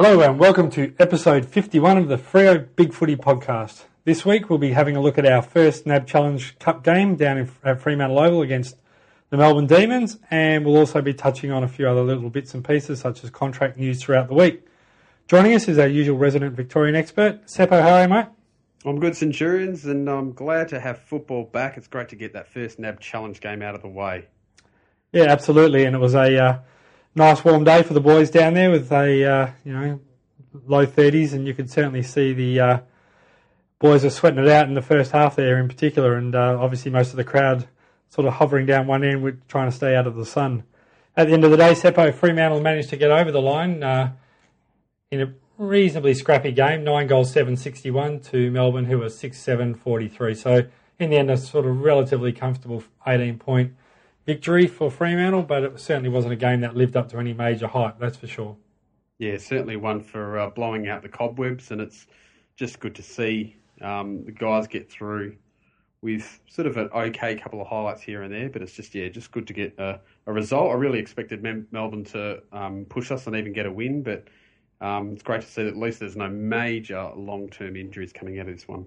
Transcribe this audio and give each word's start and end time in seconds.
Hello 0.00 0.20
and 0.20 0.38
welcome 0.38 0.70
to 0.70 0.94
episode 1.00 1.44
51 1.44 1.98
of 1.98 2.06
the 2.06 2.16
Freo 2.16 2.68
Big 2.76 2.92
Footy 2.92 3.16
podcast. 3.16 3.86
This 4.04 4.24
week 4.24 4.48
we'll 4.48 4.60
be 4.60 4.70
having 4.70 4.94
a 4.94 5.00
look 5.00 5.18
at 5.18 5.26
our 5.26 5.42
first 5.42 5.86
NAB 5.86 6.06
Challenge 6.06 6.56
Cup 6.60 6.84
game 6.84 7.16
down 7.16 7.36
in, 7.36 7.50
at 7.64 7.80
Fremantle 7.80 8.20
Oval 8.20 8.42
against 8.42 8.76
the 9.30 9.36
Melbourne 9.36 9.66
Demons 9.66 10.18
and 10.30 10.64
we'll 10.64 10.76
also 10.76 11.02
be 11.02 11.12
touching 11.12 11.50
on 11.50 11.64
a 11.64 11.68
few 11.68 11.88
other 11.88 12.02
little 12.02 12.30
bits 12.30 12.54
and 12.54 12.64
pieces 12.64 13.00
such 13.00 13.24
as 13.24 13.30
contract 13.30 13.76
news 13.76 14.00
throughout 14.00 14.28
the 14.28 14.34
week. 14.34 14.64
Joining 15.26 15.52
us 15.52 15.66
is 15.66 15.80
our 15.80 15.88
usual 15.88 16.16
resident 16.16 16.54
Victorian 16.54 16.94
expert, 16.94 17.46
Seppo. 17.46 17.82
How 17.82 17.94
are 17.94 18.02
you, 18.02 18.08
mate? 18.08 18.26
I'm 18.84 19.00
good, 19.00 19.16
Centurions, 19.16 19.84
and 19.84 20.08
I'm 20.08 20.32
glad 20.32 20.68
to 20.68 20.78
have 20.78 21.00
football 21.00 21.42
back. 21.42 21.76
It's 21.76 21.88
great 21.88 22.10
to 22.10 22.16
get 22.16 22.34
that 22.34 22.46
first 22.46 22.78
NAB 22.78 23.00
Challenge 23.00 23.40
game 23.40 23.62
out 23.62 23.74
of 23.74 23.82
the 23.82 23.88
way. 23.88 24.26
Yeah, 25.10 25.24
absolutely, 25.24 25.86
and 25.86 25.96
it 25.96 25.98
was 25.98 26.14
a 26.14 26.40
uh, 26.40 26.58
nice 27.18 27.44
warm 27.44 27.64
day 27.64 27.82
for 27.82 27.94
the 27.94 28.00
boys 28.00 28.30
down 28.30 28.54
there 28.54 28.70
with 28.70 28.90
a 28.92 29.24
uh, 29.24 29.50
you 29.64 29.72
know 29.72 30.00
low 30.66 30.86
30s, 30.86 31.32
and 31.32 31.46
you 31.46 31.52
could 31.52 31.68
certainly 31.68 32.02
see 32.02 32.32
the 32.32 32.60
uh, 32.60 32.78
boys 33.80 34.04
are 34.04 34.10
sweating 34.10 34.38
it 34.38 34.48
out 34.48 34.68
in 34.68 34.74
the 34.74 34.82
first 34.82 35.10
half 35.10 35.34
there 35.34 35.58
in 35.58 35.66
particular, 35.68 36.14
and 36.14 36.36
uh, 36.36 36.56
obviously 36.58 36.92
most 36.92 37.10
of 37.10 37.16
the 37.16 37.24
crowd 37.24 37.66
sort 38.08 38.26
of 38.26 38.34
hovering 38.34 38.66
down 38.66 38.86
one 38.86 39.04
end, 39.04 39.22
with 39.22 39.46
trying 39.48 39.68
to 39.68 39.76
stay 39.76 39.96
out 39.96 40.06
of 40.06 40.14
the 40.14 40.24
sun. 40.24 40.62
At 41.16 41.26
the 41.26 41.34
end 41.34 41.44
of 41.44 41.50
the 41.50 41.56
day, 41.56 41.72
Seppo 41.72 42.14
Fremantle 42.14 42.60
managed 42.60 42.90
to 42.90 42.96
get 42.96 43.10
over 43.10 43.32
the 43.32 43.42
line 43.42 43.82
uh, 43.82 44.12
in 45.10 45.20
a 45.20 45.34
reasonably 45.58 46.14
scrappy 46.14 46.52
game, 46.52 46.84
nine 46.84 47.08
goals, 47.08 47.32
seven 47.32 47.56
sixty-one 47.56 48.20
to 48.20 48.50
Melbourne, 48.52 48.84
who 48.84 48.98
was 48.98 49.18
six 49.18 49.40
seven 49.40 49.74
forty-three. 49.74 50.34
So 50.34 50.66
in 51.00 51.10
the 51.10 51.16
end, 51.16 51.32
a 51.32 51.36
sort 51.36 51.66
of 51.66 51.80
relatively 51.80 52.32
comfortable 52.32 52.84
eighteen 53.04 53.40
point 53.40 53.72
victory 54.28 54.66
for 54.66 54.90
Fremantle, 54.90 55.42
but 55.42 55.62
it 55.62 55.80
certainly 55.80 56.10
wasn't 56.10 56.30
a 56.30 56.36
game 56.36 56.60
that 56.60 56.76
lived 56.76 56.98
up 56.98 57.08
to 57.08 57.16
any 57.16 57.32
major 57.32 57.66
hype. 57.66 57.98
That's 57.98 58.18
for 58.18 58.26
sure. 58.26 58.58
Yeah, 59.18 59.38
certainly 59.38 59.76
one 59.76 60.02
for 60.02 60.38
uh, 60.38 60.50
blowing 60.50 60.86
out 60.86 61.00
the 61.00 61.08
cobwebs, 61.08 61.70
and 61.70 61.80
it's 61.80 62.06
just 62.54 62.78
good 62.78 62.94
to 62.96 63.02
see 63.02 63.56
um, 63.80 64.26
the 64.26 64.32
guys 64.32 64.66
get 64.66 64.90
through 64.90 65.34
with 66.02 66.40
sort 66.46 66.66
of 66.66 66.76
an 66.76 66.90
okay 66.94 67.36
couple 67.36 67.62
of 67.62 67.68
highlights 67.68 68.02
here 68.02 68.22
and 68.22 68.34
there, 68.34 68.50
but 68.50 68.60
it's 68.60 68.72
just 68.72 68.94
yeah, 68.94 69.08
just 69.08 69.32
good 69.32 69.46
to 69.46 69.54
get 69.54 69.74
a, 69.78 69.98
a 70.26 70.32
result. 70.32 70.72
I 70.72 70.74
really 70.74 70.98
expected 70.98 71.42
Melbourne 71.72 72.04
to 72.04 72.42
um, 72.52 72.84
push 72.84 73.10
us 73.10 73.26
and 73.26 73.34
even 73.34 73.54
get 73.54 73.64
a 73.64 73.72
win, 73.72 74.02
but 74.02 74.28
um, 74.82 75.14
it's 75.14 75.22
great 75.22 75.40
to 75.40 75.46
see 75.46 75.62
that 75.62 75.70
at 75.70 75.78
least 75.78 76.00
there's 76.00 76.16
no 76.16 76.28
major 76.28 77.12
long 77.16 77.48
term 77.48 77.76
injuries 77.76 78.12
coming 78.12 78.38
out 78.38 78.46
of 78.46 78.54
this 78.54 78.68
one. 78.68 78.84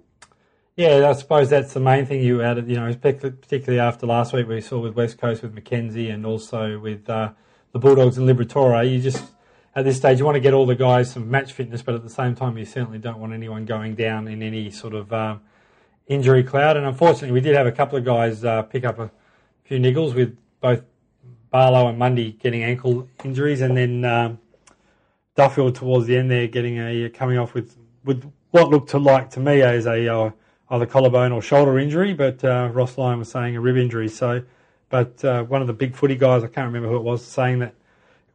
Yeah, 0.77 1.09
I 1.09 1.13
suppose 1.13 1.49
that's 1.49 1.73
the 1.73 1.81
main 1.81 2.05
thing 2.05 2.23
you 2.23 2.41
added, 2.41 2.69
you 2.69 2.77
know, 2.77 2.93
particularly 2.93 3.79
after 3.79 4.07
last 4.07 4.31
week 4.31 4.47
we 4.47 4.61
saw 4.61 4.79
with 4.79 4.95
West 4.95 5.17
Coast 5.17 5.41
with 5.41 5.53
Mackenzie 5.53 6.09
and 6.09 6.25
also 6.25 6.79
with 6.79 7.09
uh, 7.09 7.33
the 7.73 7.79
Bulldogs 7.79 8.17
and 8.17 8.27
Liberatore. 8.27 8.89
You 8.89 9.01
just, 9.01 9.31
at 9.75 9.83
this 9.83 9.97
stage, 9.97 10.19
you 10.19 10.25
want 10.25 10.37
to 10.37 10.39
get 10.39 10.53
all 10.53 10.65
the 10.65 10.75
guys 10.75 11.11
some 11.11 11.29
match 11.29 11.51
fitness, 11.51 11.81
but 11.81 11.93
at 11.93 12.03
the 12.03 12.09
same 12.09 12.35
time, 12.35 12.57
you 12.57 12.63
certainly 12.63 12.99
don't 12.99 13.19
want 13.19 13.33
anyone 13.33 13.65
going 13.65 13.95
down 13.95 14.29
in 14.29 14.41
any 14.41 14.71
sort 14.71 14.93
of 14.93 15.11
um, 15.11 15.41
injury 16.07 16.41
cloud. 16.41 16.77
And 16.77 16.85
unfortunately, 16.85 17.33
we 17.33 17.41
did 17.41 17.53
have 17.53 17.67
a 17.67 17.71
couple 17.73 17.97
of 17.97 18.05
guys 18.05 18.45
uh, 18.45 18.61
pick 18.61 18.85
up 18.85 18.97
a 18.97 19.11
few 19.65 19.77
niggles 19.77 20.15
with 20.15 20.37
both 20.61 20.83
Barlow 21.49 21.89
and 21.89 21.99
Mundy 21.99 22.31
getting 22.31 22.63
ankle 22.63 23.09
injuries, 23.25 23.59
and 23.59 23.75
then 23.75 24.05
um, 24.05 24.39
Duffield 25.35 25.75
towards 25.75 26.07
the 26.07 26.15
end 26.15 26.31
there 26.31 26.47
getting 26.47 26.79
a 26.79 27.09
coming 27.09 27.37
off 27.37 27.53
with 27.53 27.75
with 28.05 28.31
what 28.51 28.69
looked 28.69 28.91
to 28.91 28.99
like 28.99 29.29
to 29.31 29.41
me 29.41 29.61
as 29.61 29.85
a 29.85 30.07
uh, 30.07 30.31
either 30.71 30.85
collarbone 30.85 31.33
or 31.33 31.41
shoulder 31.41 31.77
injury, 31.77 32.13
but 32.13 32.43
uh, 32.43 32.69
Ross 32.71 32.97
Lyon 32.97 33.19
was 33.19 33.29
saying 33.29 33.55
a 33.55 33.61
rib 33.61 33.77
injury. 33.77 34.07
So, 34.07 34.41
but 34.89 35.23
uh, 35.23 35.43
one 35.43 35.61
of 35.61 35.67
the 35.67 35.73
big 35.73 35.95
footy 35.95 36.15
guys, 36.15 36.43
I 36.43 36.47
can't 36.47 36.65
remember 36.65 36.87
who 36.87 36.95
it 36.95 37.03
was, 37.03 37.23
saying 37.23 37.59
that 37.59 37.75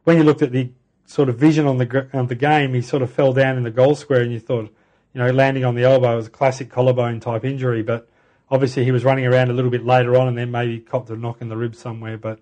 when 0.03 0.17
you 0.17 0.23
looked 0.23 0.43
at 0.43 0.51
the 0.51 0.69
sort 1.05 1.29
of 1.29 1.37
vision 1.37 1.65
on 1.65 1.79
the 1.79 2.07
on 2.13 2.27
the 2.27 2.35
game, 2.35 2.73
he 2.73 2.81
sort 2.81 3.01
of 3.01 3.11
fell 3.11 3.33
down 3.33 3.57
in 3.57 3.63
the 3.63 3.71
goal 3.71 3.95
square, 3.95 4.21
and 4.21 4.31
you 4.31 4.39
thought, 4.39 4.71
you 5.13 5.19
know, 5.19 5.31
landing 5.31 5.65
on 5.65 5.75
the 5.75 5.83
elbow 5.83 6.15
was 6.15 6.27
a 6.27 6.29
classic 6.29 6.69
collarbone 6.69 7.19
type 7.19 7.43
injury, 7.43 7.81
but 7.81 8.07
obviously 8.51 8.85
he 8.85 8.91
was 8.91 9.03
running 9.03 9.25
around 9.25 9.49
a 9.49 9.53
little 9.53 9.71
bit 9.71 9.83
later 9.83 10.15
on, 10.15 10.27
and 10.27 10.37
then 10.37 10.51
maybe 10.51 10.79
copped 10.79 11.09
a 11.09 11.15
knock 11.15 11.41
in 11.41 11.49
the 11.49 11.57
ribs 11.57 11.79
somewhere. 11.79 12.17
But 12.17 12.39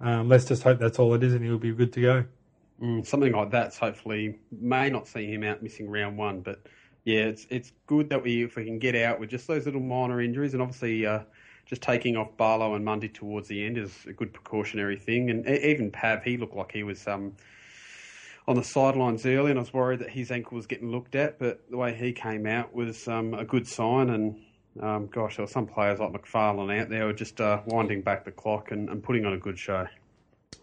um, 0.00 0.28
let's 0.28 0.44
just 0.44 0.64
hope 0.64 0.80
that's 0.80 0.98
all 0.98 1.14
it 1.14 1.22
is, 1.22 1.34
and 1.34 1.44
he'll 1.44 1.56
be 1.56 1.72
good 1.72 1.92
to 1.92 2.00
go. 2.00 2.24
Mm, 2.82 3.06
something 3.06 3.32
like 3.32 3.50
that's 3.50 3.78
hopefully 3.78 4.38
may 4.50 4.90
not 4.90 5.06
see 5.06 5.26
him 5.26 5.44
out 5.44 5.62
missing 5.62 5.88
round 5.88 6.18
one, 6.18 6.40
but 6.40 6.66
yeah, 7.06 7.20
it's 7.20 7.46
it's 7.50 7.72
good 7.86 8.10
that 8.10 8.24
we 8.24 8.42
if 8.42 8.56
we 8.56 8.64
can 8.64 8.80
get 8.80 8.96
out 8.96 9.20
with 9.20 9.30
just 9.30 9.46
those 9.46 9.64
little 9.64 9.80
minor 9.80 10.20
injuries, 10.20 10.54
and 10.54 10.60
obviously 10.62 11.06
uh, 11.06 11.20
just 11.64 11.80
taking 11.80 12.16
off 12.16 12.36
Barlow 12.36 12.74
and 12.74 12.84
Mundy 12.84 13.08
towards 13.08 13.46
the 13.46 13.64
end 13.64 13.78
is 13.78 13.92
a 14.08 14.12
good 14.12 14.32
precautionary 14.32 14.98
thing. 14.98 15.30
And 15.30 15.46
even 15.48 15.92
Pav, 15.92 16.24
he 16.24 16.36
looked 16.36 16.56
like 16.56 16.72
he 16.72 16.82
was 16.82 17.06
um, 17.06 17.36
on 18.48 18.56
the 18.56 18.64
sidelines 18.64 19.24
early, 19.24 19.52
and 19.52 19.58
I 19.58 19.62
was 19.62 19.72
worried 19.72 20.00
that 20.00 20.10
his 20.10 20.32
ankle 20.32 20.56
was 20.56 20.66
getting 20.66 20.90
looked 20.90 21.14
at, 21.14 21.38
but 21.38 21.60
the 21.70 21.76
way 21.76 21.94
he 21.94 22.12
came 22.12 22.44
out 22.44 22.74
was 22.74 23.06
um, 23.06 23.34
a 23.34 23.44
good 23.44 23.68
sign. 23.68 24.10
And 24.10 24.42
um, 24.82 25.06
gosh, 25.06 25.36
there 25.36 25.44
were 25.44 25.50
some 25.50 25.68
players 25.68 26.00
like 26.00 26.10
McPharlin 26.10 26.76
out 26.80 26.88
there 26.88 27.06
were 27.06 27.12
just 27.12 27.40
uh, 27.40 27.60
winding 27.66 28.02
back 28.02 28.24
the 28.24 28.32
clock 28.32 28.72
and, 28.72 28.88
and 28.88 29.00
putting 29.00 29.24
on 29.24 29.32
a 29.32 29.38
good 29.38 29.60
show. 29.60 29.86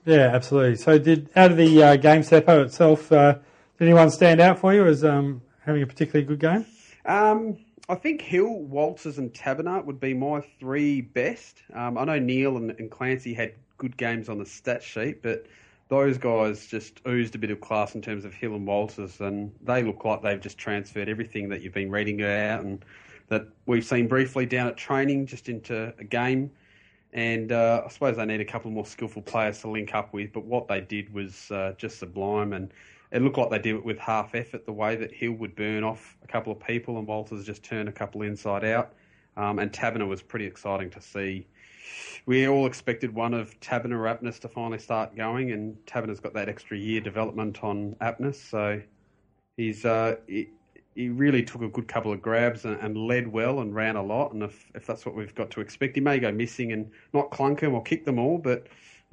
Yeah, 0.05 0.29
absolutely. 0.33 0.75
So, 0.75 0.99
did 0.99 1.29
out 1.37 1.51
of 1.51 1.57
the 1.57 1.83
uh, 1.83 1.95
game 1.95 2.21
Seppo 2.21 2.65
itself, 2.65 3.09
uh, 3.13 3.35
did 3.79 3.85
anyone 3.85 4.09
stand 4.09 4.41
out 4.41 4.59
for 4.59 4.73
you 4.73 4.85
as 4.85 5.05
um, 5.05 5.41
having 5.65 5.81
a 5.81 5.87
particularly 5.87 6.25
good 6.25 6.39
game? 6.39 6.65
Um, 7.05 7.57
I 7.89 7.95
think 7.95 8.21
Hill, 8.21 8.61
Walters, 8.61 9.17
and 9.17 9.33
Taberner 9.33 9.83
would 9.83 9.99
be 9.99 10.13
my 10.13 10.41
three 10.59 11.01
best. 11.01 11.61
Um, 11.73 11.97
I 11.97 12.05
know 12.05 12.19
Neale 12.19 12.57
and, 12.57 12.71
and, 12.71 12.89
Clancee 12.89 13.33
had 13.33 13.53
good 13.77 13.97
games 13.97 14.29
on 14.29 14.37
the 14.37 14.45
stat 14.45 14.81
sheet, 14.81 15.21
but 15.21 15.45
those 15.89 16.17
guys 16.17 16.67
just 16.67 17.01
oozed 17.07 17.35
a 17.35 17.37
bit 17.37 17.51
of 17.51 17.59
class 17.59 17.93
in 17.93 18.01
terms 18.01 18.23
of 18.23 18.33
Hill 18.33 18.55
and 18.55 18.65
Walters, 18.65 19.19
and 19.19 19.51
they 19.61 19.83
look 19.83 20.05
like 20.05 20.21
they've 20.21 20.39
just 20.39 20.57
transferred 20.57 21.09
everything 21.09 21.49
that 21.49 21.61
you've 21.61 21.73
been 21.73 21.91
reading 21.91 22.21
about 22.21 22.63
and 22.63 22.85
that 23.27 23.47
we've 23.65 23.85
seen 23.85 24.07
briefly 24.07 24.45
down 24.45 24.67
at 24.67 24.77
training 24.77 25.25
just 25.25 25.49
into 25.49 25.93
a 25.99 26.03
game. 26.03 26.51
And 27.11 27.51
uh, 27.51 27.83
I 27.85 27.89
suppose 27.89 28.17
they 28.17 28.25
need 28.25 28.41
a 28.41 28.45
couple 28.45 28.71
more 28.71 28.85
skillful 28.85 29.21
players 29.21 29.59
to 29.61 29.69
link 29.69 29.93
up 29.93 30.13
with. 30.13 30.33
But 30.33 30.45
what 30.45 30.67
they 30.67 30.81
did 30.81 31.13
was 31.13 31.51
uh, 31.51 31.73
just 31.77 31.99
sublime, 31.99 32.53
and 32.53 32.73
it 33.13 33.21
looked 33.21 33.37
like 33.37 33.51
they 33.51 33.59
did 33.59 33.75
it 33.75 33.85
with 33.85 33.99
half 33.99 34.33
effort. 34.33 34.65
The 34.65 34.73
way 34.73 34.95
that 34.95 35.13
Hill 35.13 35.33
would 35.33 35.55
burn 35.55 35.83
off 35.83 36.17
a 36.23 36.27
couple 36.27 36.51
of 36.51 36.59
people, 36.59 36.97
and 36.97 37.07
Walters 37.07 37.45
just 37.45 37.63
turned 37.63 37.87
a 37.87 37.91
couple 37.91 38.23
inside 38.23 38.65
out. 38.65 38.93
Um, 39.37 39.59
and 39.59 39.71
Taberner 39.71 40.07
was 40.07 40.23
pretty 40.23 40.45
exciting 40.45 40.89
to 40.89 41.01
see. 41.01 41.47
We 42.25 42.47
all 42.47 42.65
expected 42.65 43.13
one 43.13 43.35
of 43.35 43.59
Taberner 43.59 43.99
or 43.99 44.07
Apeness 44.07 44.39
to 44.39 44.49
finally 44.49 44.79
start 44.79 45.15
going, 45.15 45.51
and 45.51 45.77
Taberner's 45.85 46.19
got 46.19 46.33
that 46.33 46.49
extra 46.49 46.75
year 46.75 47.01
development 47.01 47.63
on 47.63 47.95
Apeness, 48.01 48.35
so 48.35 48.81
he's 49.57 49.85
uh, 49.85 50.15
he 50.95 51.09
really 51.09 51.43
took 51.43 51.61
a 51.61 51.67
good 51.67 51.87
couple 51.87 52.11
of 52.11 52.21
grabs 52.21 52.65
and, 52.65 52.79
and, 52.79 52.97
led 52.97 53.27
well 53.27 53.59
and 53.61 53.73
ran 53.73 53.95
a 53.95 54.03
lot. 54.03 54.31
And 54.33 54.43
if, 54.43 54.71
if 54.75 54.85
that's 54.85 55.07
what 55.07 55.15
we've 55.15 55.33
got 55.33 55.49
to 55.51 55.61
expect, 55.61 55.95
he 55.95 56.01
may 56.01 56.19
go 56.19 56.31
missing 56.31 56.71
and 56.71 56.91
not 57.13 57.31
clunk 57.31 57.61
them 57.61 57.73
or 57.73 57.81
kick 57.81 58.05
them 58.05 58.19
all. 58.19 58.37
But 58.37 58.67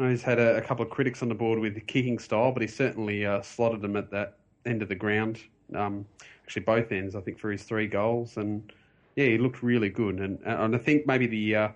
he's 0.09 0.23
had 0.23 0.39
a, 0.39 0.57
a, 0.57 0.63
couple 0.63 0.85
of 0.85 0.91
critics 0.91 1.23
on 1.23 1.29
the 1.29 1.35
board 1.35 1.59
with 1.59 1.87
kicking 1.87 2.19
style, 2.19 2.53
but 2.53 2.63
he 2.63 2.69
certainly 2.69 3.27
uh, 3.27 3.43
slotted 3.43 3.81
them 3.81 3.97
at 3.97 4.11
that 4.11 4.39
end 4.65 4.83
of 4.83 4.89
the 4.89 4.95
ground. 4.95 5.41
Um, 5.75 6.07
actually, 6.45 6.63
both 6.63 6.93
ends, 6.93 7.15
I 7.15 7.21
think, 7.21 7.39
for 7.39 7.51
his 7.51 7.63
three 7.63 7.87
goals. 7.87 8.37
And 8.37 8.73
yeah, 9.17 9.27
he 9.27 9.39
looked 9.39 9.63
really 9.63 9.89
good. 9.89 10.21
And, 10.21 10.39
and 10.45 10.75
I 10.75 10.79
think 10.79 11.07
maybe 11.07 11.27
the 11.27 11.57
uh, 11.57 11.69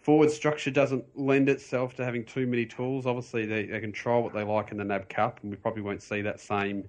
forward 0.00 0.30
structure 0.30 0.70
doesn't 0.70 1.04
lend 1.14 1.48
itself 1.48 1.94
to 1.96 2.04
having 2.04 2.24
too 2.24 2.46
many 2.46 2.66
tools. 2.66 3.06
Obviously, 3.06 3.46
they, 3.46 3.66
they 3.66 3.80
control 3.80 4.22
what 4.22 4.34
they 4.34 4.42
like 4.42 4.72
in 4.72 4.78
the 4.78 4.84
NAB 4.84 5.08
Cup, 5.08 5.40
and 5.42 5.50
we 5.50 5.56
probably 5.56 5.82
won't 5.82 6.02
see 6.02 6.22
that 6.22 6.40
same 6.40 6.84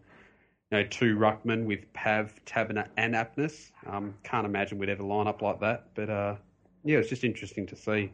you 0.72 0.78
know, 0.78 0.84
two 0.86 1.18
ruckmen 1.18 1.66
with 1.66 1.92
Pav, 1.94 2.34
Taberner, 2.46 2.88
and 2.98 3.14
Apeness. 3.14 3.72
Um, 3.86 4.14
can't 4.24 4.46
imagine 4.46 4.78
we'd 4.78 4.90
ever 4.90 5.04
line 5.04 5.28
up 5.28 5.42
like 5.42 5.60
that, 5.60 5.88
but 5.96 6.10
uh, 6.10 6.36
yeah, 6.84 6.98
it's 6.98 7.10
just 7.10 7.24
interesting 7.24 7.68
to 7.68 7.76
see. 7.76 8.10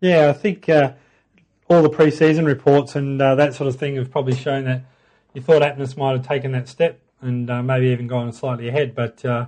Yeah, 0.00 0.28
I 0.28 0.34
think 0.34 0.68
uh, 0.68 0.92
all 1.68 1.82
the 1.82 1.90
pre-season 1.90 2.44
reports 2.44 2.94
and 2.94 3.20
uh, 3.20 3.34
that 3.34 3.54
sort 3.54 3.68
of 3.68 3.76
thing 3.76 3.96
have 3.96 4.10
probably 4.10 4.34
shown 4.34 4.64
that 4.64 4.82
you 5.34 5.42
thought 5.42 5.62
Apeness 5.62 5.96
might 5.96 6.12
have 6.12 6.26
taken 6.26 6.52
that 6.52 6.68
step 6.68 7.00
and 7.20 7.50
uh, 7.50 7.62
maybe 7.62 7.88
even 7.88 8.06
gone 8.06 8.32
slightly 8.32 8.68
ahead, 8.68 8.94
but 8.94 9.24
uh, 9.24 9.46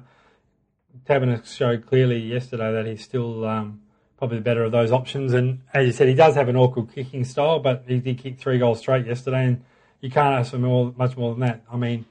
showed 1.44 1.86
clearly 1.86 2.18
yesterday 2.18 2.72
that 2.72 2.86
he's 2.86 3.02
still 3.02 3.46
um, 3.46 3.80
probably 4.18 4.38
the 4.38 4.42
better 4.42 4.64
of 4.64 4.72
those 4.72 4.90
options. 4.90 5.32
And 5.32 5.60
as 5.72 5.86
you 5.86 5.92
said, 5.92 6.08
he 6.08 6.14
does 6.14 6.34
have 6.34 6.48
an 6.48 6.56
awkward 6.56 6.92
kicking 6.92 7.24
style, 7.24 7.60
but 7.60 7.84
he 7.86 7.98
did 7.98 8.18
kick 8.18 8.38
three 8.38 8.58
goals 8.58 8.80
straight 8.80 9.06
yesterday, 9.06 9.44
and 9.44 9.64
you 10.00 10.10
can't 10.10 10.34
ask 10.34 10.50
for 10.50 10.58
more, 10.58 10.92
much 10.96 11.16
more 11.16 11.30
than 11.32 11.40
that. 11.40 11.62
I 11.70 11.76
mean 11.76 12.04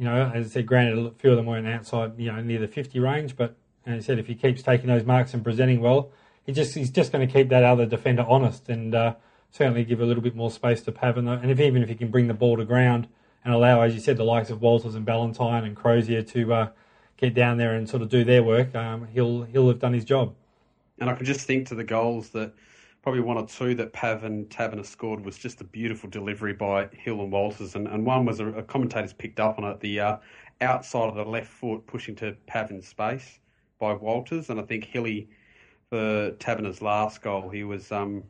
you 0.00 0.04
know, 0.04 0.30
as 0.34 0.46
I 0.46 0.48
said, 0.48 0.66
granted, 0.66 0.98
a 0.98 1.10
few 1.10 1.30
of 1.30 1.36
them 1.36 1.44
weren't 1.44 1.66
outside, 1.66 2.12
you 2.18 2.32
know, 2.32 2.40
near 2.40 2.58
the 2.58 2.68
50 2.68 2.98
range, 3.00 3.36
but 3.36 3.54
as 3.86 4.04
I 4.04 4.06
said, 4.06 4.18
if 4.18 4.26
he 4.26 4.34
keeps 4.34 4.62
taking 4.62 4.86
those 4.86 5.04
marks 5.04 5.34
and 5.34 5.44
presenting 5.44 5.80
well, 5.80 6.10
he 6.46 6.52
just 6.52 6.74
he's 6.74 6.90
just 6.90 7.12
going 7.12 7.26
to 7.26 7.32
keep 7.32 7.50
that 7.50 7.64
other 7.64 7.84
defender 7.84 8.24
honest 8.26 8.68
and 8.70 8.94
uh, 8.94 9.14
certainly 9.50 9.84
give 9.84 10.00
a 10.00 10.04
little 10.04 10.22
bit 10.22 10.34
more 10.34 10.50
space 10.50 10.80
to 10.82 10.92
Pavan. 10.92 11.28
And 11.42 11.50
if 11.50 11.60
even 11.60 11.82
if 11.82 11.88
he 11.88 11.94
can 11.94 12.10
bring 12.10 12.28
the 12.28 12.34
ball 12.34 12.56
to 12.56 12.64
ground 12.64 13.08
and 13.44 13.54
allow, 13.54 13.80
as 13.82 13.94
you 13.94 14.00
said, 14.00 14.16
the 14.16 14.24
likes 14.24 14.50
of 14.50 14.60
Walters 14.60 14.94
and 14.94 15.04
Ballantyne 15.04 15.64
and 15.64 15.76
Crozier 15.76 16.22
to 16.22 16.52
uh, 16.52 16.68
get 17.16 17.34
down 17.34 17.58
there 17.58 17.74
and 17.74 17.88
sort 17.88 18.02
of 18.02 18.08
do 18.08 18.24
their 18.24 18.42
work, 18.42 18.74
um, 18.74 19.08
he'll 19.08 19.42
he'll 19.42 19.68
have 19.68 19.78
done 19.78 19.92
his 19.92 20.04
job. 20.04 20.34
And 20.98 21.08
I 21.08 21.14
could 21.14 21.26
just 21.26 21.46
think 21.46 21.66
to 21.68 21.74
the 21.74 21.84
goals 21.84 22.30
that 22.30 22.52
probably 23.02 23.22
one 23.22 23.38
or 23.38 23.46
two 23.46 23.74
that 23.74 23.92
Pav 23.92 24.24
and 24.24 24.86
scored 24.86 25.24
was 25.24 25.38
just 25.38 25.60
a 25.60 25.64
beautiful 25.64 26.10
delivery 26.10 26.52
by 26.52 26.88
Hill 26.92 27.22
and 27.22 27.32
Walters, 27.32 27.74
and, 27.74 27.88
and 27.88 28.04
one 28.04 28.26
was 28.26 28.40
a, 28.40 28.48
a 28.48 28.62
commentator's 28.62 29.14
picked 29.14 29.40
up 29.40 29.58
on 29.58 29.64
it, 29.64 29.80
the 29.80 30.00
uh, 30.00 30.16
outside 30.60 31.08
of 31.08 31.14
the 31.14 31.24
left 31.24 31.48
foot 31.48 31.86
pushing 31.86 32.14
to 32.16 32.36
Pav 32.46 32.70
in 32.70 32.82
space 32.82 33.38
by 33.78 33.94
Walters, 33.94 34.50
and 34.50 34.60
I 34.60 34.64
think 34.64 34.84
Hilly 34.84 35.28
for 35.88 36.32
Taberner's 36.38 36.82
last 36.82 37.22
goal, 37.22 37.48
he 37.48 37.64
was 37.64 37.90
um, 37.90 38.22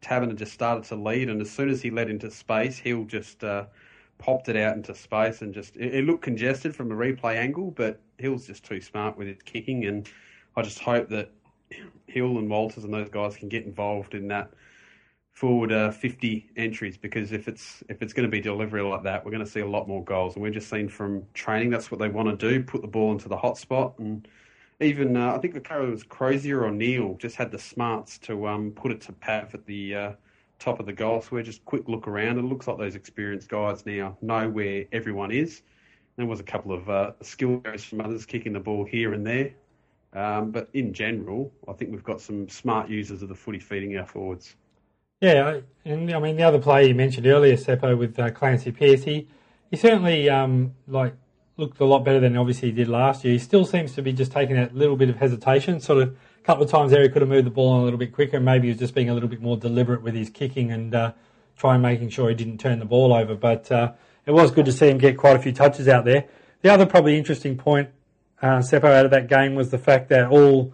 Taberner 0.00 0.36
just 0.36 0.52
started 0.52 0.84
to 0.84 0.96
lead, 0.96 1.28
and 1.28 1.40
as 1.40 1.50
soon 1.50 1.68
as 1.68 1.82
he 1.82 1.90
led 1.90 2.10
into 2.10 2.30
space, 2.30 2.78
Hill 2.78 3.04
just 3.04 3.44
uh, 3.44 3.66
popped 4.18 4.48
it 4.48 4.56
out 4.56 4.76
into 4.76 4.94
space 4.94 5.42
and 5.42 5.54
just 5.54 5.76
it, 5.76 5.94
it, 5.94 6.04
looked 6.04 6.22
congested 6.22 6.74
from 6.74 6.90
a 6.90 6.94
replay 6.94 7.36
angle, 7.36 7.70
but 7.70 8.00
Hill's 8.18 8.46
just 8.46 8.64
too 8.64 8.80
smart 8.80 9.16
with 9.16 9.28
his 9.28 9.42
kicking, 9.42 9.86
and 9.86 10.08
I 10.56 10.62
just 10.62 10.80
hope 10.80 11.08
that 11.10 11.30
Hill 12.06 12.38
and 12.38 12.48
Walters 12.48 12.84
and 12.84 12.92
those 12.92 13.08
guys 13.08 13.36
can 13.36 13.48
get 13.48 13.64
involved 13.64 14.14
in 14.14 14.28
that 14.28 14.50
forward 15.38 15.70
uh, 15.70 15.92
50 15.92 16.50
entries 16.56 16.98
because 16.98 17.30
if 17.30 17.46
it's 17.46 17.84
if 17.88 18.02
it's 18.02 18.12
going 18.12 18.26
to 18.26 18.30
be 18.30 18.40
delivery 18.40 18.82
like 18.82 19.04
that, 19.04 19.24
we're 19.24 19.30
going 19.30 19.44
to 19.44 19.50
see 19.50 19.60
a 19.60 19.68
lot 19.68 19.86
more 19.86 20.02
goals. 20.02 20.34
And 20.34 20.42
we're 20.42 20.50
just 20.50 20.68
seeing 20.68 20.88
from 20.88 21.22
training 21.32 21.70
that's 21.70 21.90
what 21.90 22.00
they 22.00 22.08
want 22.08 22.28
to 22.28 22.50
do: 22.50 22.62
put 22.64 22.82
the 22.82 22.88
ball 22.88 23.12
into 23.12 23.28
the 23.28 23.36
hot 23.36 23.56
spot. 23.56 23.94
And 23.98 24.26
even 24.80 25.16
uh, 25.16 25.34
I 25.34 25.38
think 25.38 25.54
the 25.54 25.60
car 25.60 25.82
was 25.82 26.02
Crozier 26.02 26.64
or 26.64 26.70
Neale 26.70 27.14
just 27.18 27.36
had 27.36 27.50
the 27.50 27.58
smarts 27.58 28.18
to 28.18 28.46
um, 28.46 28.70
put 28.72 28.92
it 28.92 29.00
to 29.02 29.12
Pav 29.12 29.54
at 29.54 29.66
the 29.66 29.94
uh, 29.94 30.12
top 30.58 30.80
of 30.80 30.86
the 30.86 30.92
goal. 30.92 31.20
So 31.20 31.30
we're 31.32 31.42
just 31.42 31.64
quick 31.64 31.88
look 31.88 32.06
around. 32.06 32.38
It 32.38 32.42
looks 32.42 32.66
like 32.68 32.78
those 32.78 32.94
experienced 32.94 33.48
guys 33.48 33.84
now 33.86 34.16
know 34.22 34.48
where 34.48 34.84
everyone 34.92 35.30
is. 35.30 35.62
There 36.16 36.26
was 36.26 36.40
a 36.40 36.44
couple 36.44 36.72
of 36.72 36.88
uh, 36.88 37.12
skill 37.22 37.58
goes 37.58 37.84
from 37.84 38.00
others 38.00 38.26
kicking 38.26 38.52
the 38.52 38.60
ball 38.60 38.84
here 38.84 39.12
and 39.12 39.26
there. 39.26 39.52
Um, 40.14 40.50
but 40.50 40.68
in 40.72 40.92
general, 40.92 41.52
I 41.68 41.72
think 41.74 41.90
we've 41.90 42.04
got 42.04 42.20
some 42.20 42.48
smart 42.48 42.88
users 42.88 43.22
of 43.22 43.28
the 43.28 43.34
footy 43.34 43.58
feeding 43.58 43.96
our 43.96 44.06
forwards. 44.06 44.56
Yeah, 45.20 45.60
and 45.84 46.12
I 46.12 46.20
mean 46.20 46.36
the 46.36 46.44
other 46.44 46.60
player 46.60 46.86
you 46.86 46.94
mentioned 46.94 47.26
earlier, 47.26 47.56
Seppo, 47.56 47.96
with 47.98 48.18
uh, 48.18 48.30
Clancee 48.30 48.70
Pearce, 48.70 49.02
he, 49.02 49.28
he 49.70 49.76
certainly 49.76 50.30
um, 50.30 50.74
like 50.86 51.14
looked 51.58 51.80
a 51.80 51.84
lot 51.84 52.04
better 52.04 52.20
than 52.20 52.36
obviously 52.36 52.70
he 52.70 52.74
did 52.74 52.88
last 52.88 53.24
year. 53.24 53.32
He 53.32 53.38
still 53.38 53.66
seems 53.66 53.92
to 53.94 54.02
be 54.02 54.12
just 54.12 54.32
taking 54.32 54.56
that 54.56 54.74
little 54.74 54.96
bit 54.96 55.10
of 55.10 55.16
hesitation. 55.16 55.80
Sort 55.80 56.02
of 56.02 56.08
a 56.10 56.42
couple 56.44 56.64
of 56.64 56.70
times 56.70 56.92
there 56.92 57.02
he 57.02 57.08
could 57.08 57.20
have 57.20 57.28
moved 57.28 57.46
the 57.46 57.50
ball 57.50 57.70
on 57.70 57.80
a 57.80 57.84
little 57.84 57.98
bit 57.98 58.12
quicker. 58.12 58.40
Maybe 58.40 58.68
he 58.68 58.72
was 58.72 58.78
just 58.78 58.94
being 58.94 59.10
a 59.10 59.14
little 59.14 59.28
bit 59.28 59.42
more 59.42 59.56
deliberate 59.56 60.02
with 60.02 60.14
his 60.14 60.30
kicking 60.30 60.70
and 60.70 60.94
uh, 60.94 61.12
trying 61.56 61.82
making 61.82 62.10
sure 62.10 62.28
he 62.28 62.34
didn't 62.34 62.58
turn 62.58 62.78
the 62.78 62.84
ball 62.84 63.12
over. 63.12 63.34
But 63.34 63.70
uh, 63.72 63.92
it 64.24 64.30
was 64.30 64.52
good 64.52 64.66
to 64.66 64.72
see 64.72 64.88
him 64.88 64.98
get 64.98 65.18
quite 65.18 65.36
a 65.36 65.40
few 65.40 65.52
touches 65.52 65.88
out 65.88 66.04
there. 66.04 66.26
The 66.62 66.70
other 66.70 66.86
probably 66.86 67.18
interesting 67.18 67.56
point 67.56 67.90
uh, 68.40 68.58
Seppo 68.58 68.84
out 68.84 69.04
of 69.04 69.10
that 69.10 69.28
game 69.28 69.54
was 69.54 69.70
the 69.70 69.78
fact 69.78 70.08
that 70.10 70.28
all 70.28 70.72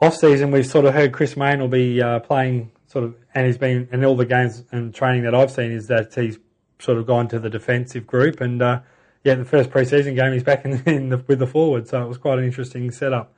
off 0.00 0.16
season 0.16 0.50
we've 0.50 0.66
sort 0.66 0.84
of 0.84 0.92
heard 0.92 1.12
Chris 1.12 1.36
Mayne 1.36 1.60
will 1.60 1.68
be 1.68 2.02
uh, 2.02 2.20
playing 2.20 2.70
sort 2.86 3.04
of, 3.04 3.16
and 3.34 3.46
he's 3.46 3.56
been 3.58 3.88
in 3.90 4.04
all 4.04 4.16
the 4.16 4.26
games 4.26 4.64
and 4.70 4.94
training 4.94 5.22
that 5.22 5.34
I've 5.34 5.50
seen 5.50 5.72
is 5.72 5.86
that 5.86 6.14
he's 6.14 6.38
sort 6.78 6.98
of 6.98 7.06
gone 7.06 7.28
to 7.28 7.38
the 7.38 7.48
defensive 7.48 8.06
group 8.06 8.40
and 8.40 8.60
uh, 8.60 8.80
yeah, 9.24 9.34
the 9.34 9.44
first 9.44 9.70
preseason 9.70 10.14
game 10.14 10.32
he's 10.32 10.44
back 10.44 10.64
in, 10.64 10.82
in 10.86 11.08
the, 11.08 11.24
with 11.26 11.38
the 11.38 11.46
forward, 11.46 11.88
so 11.88 12.02
it 12.02 12.08
was 12.08 12.18
quite 12.18 12.38
an 12.38 12.44
interesting 12.44 12.90
setup. 12.90 13.34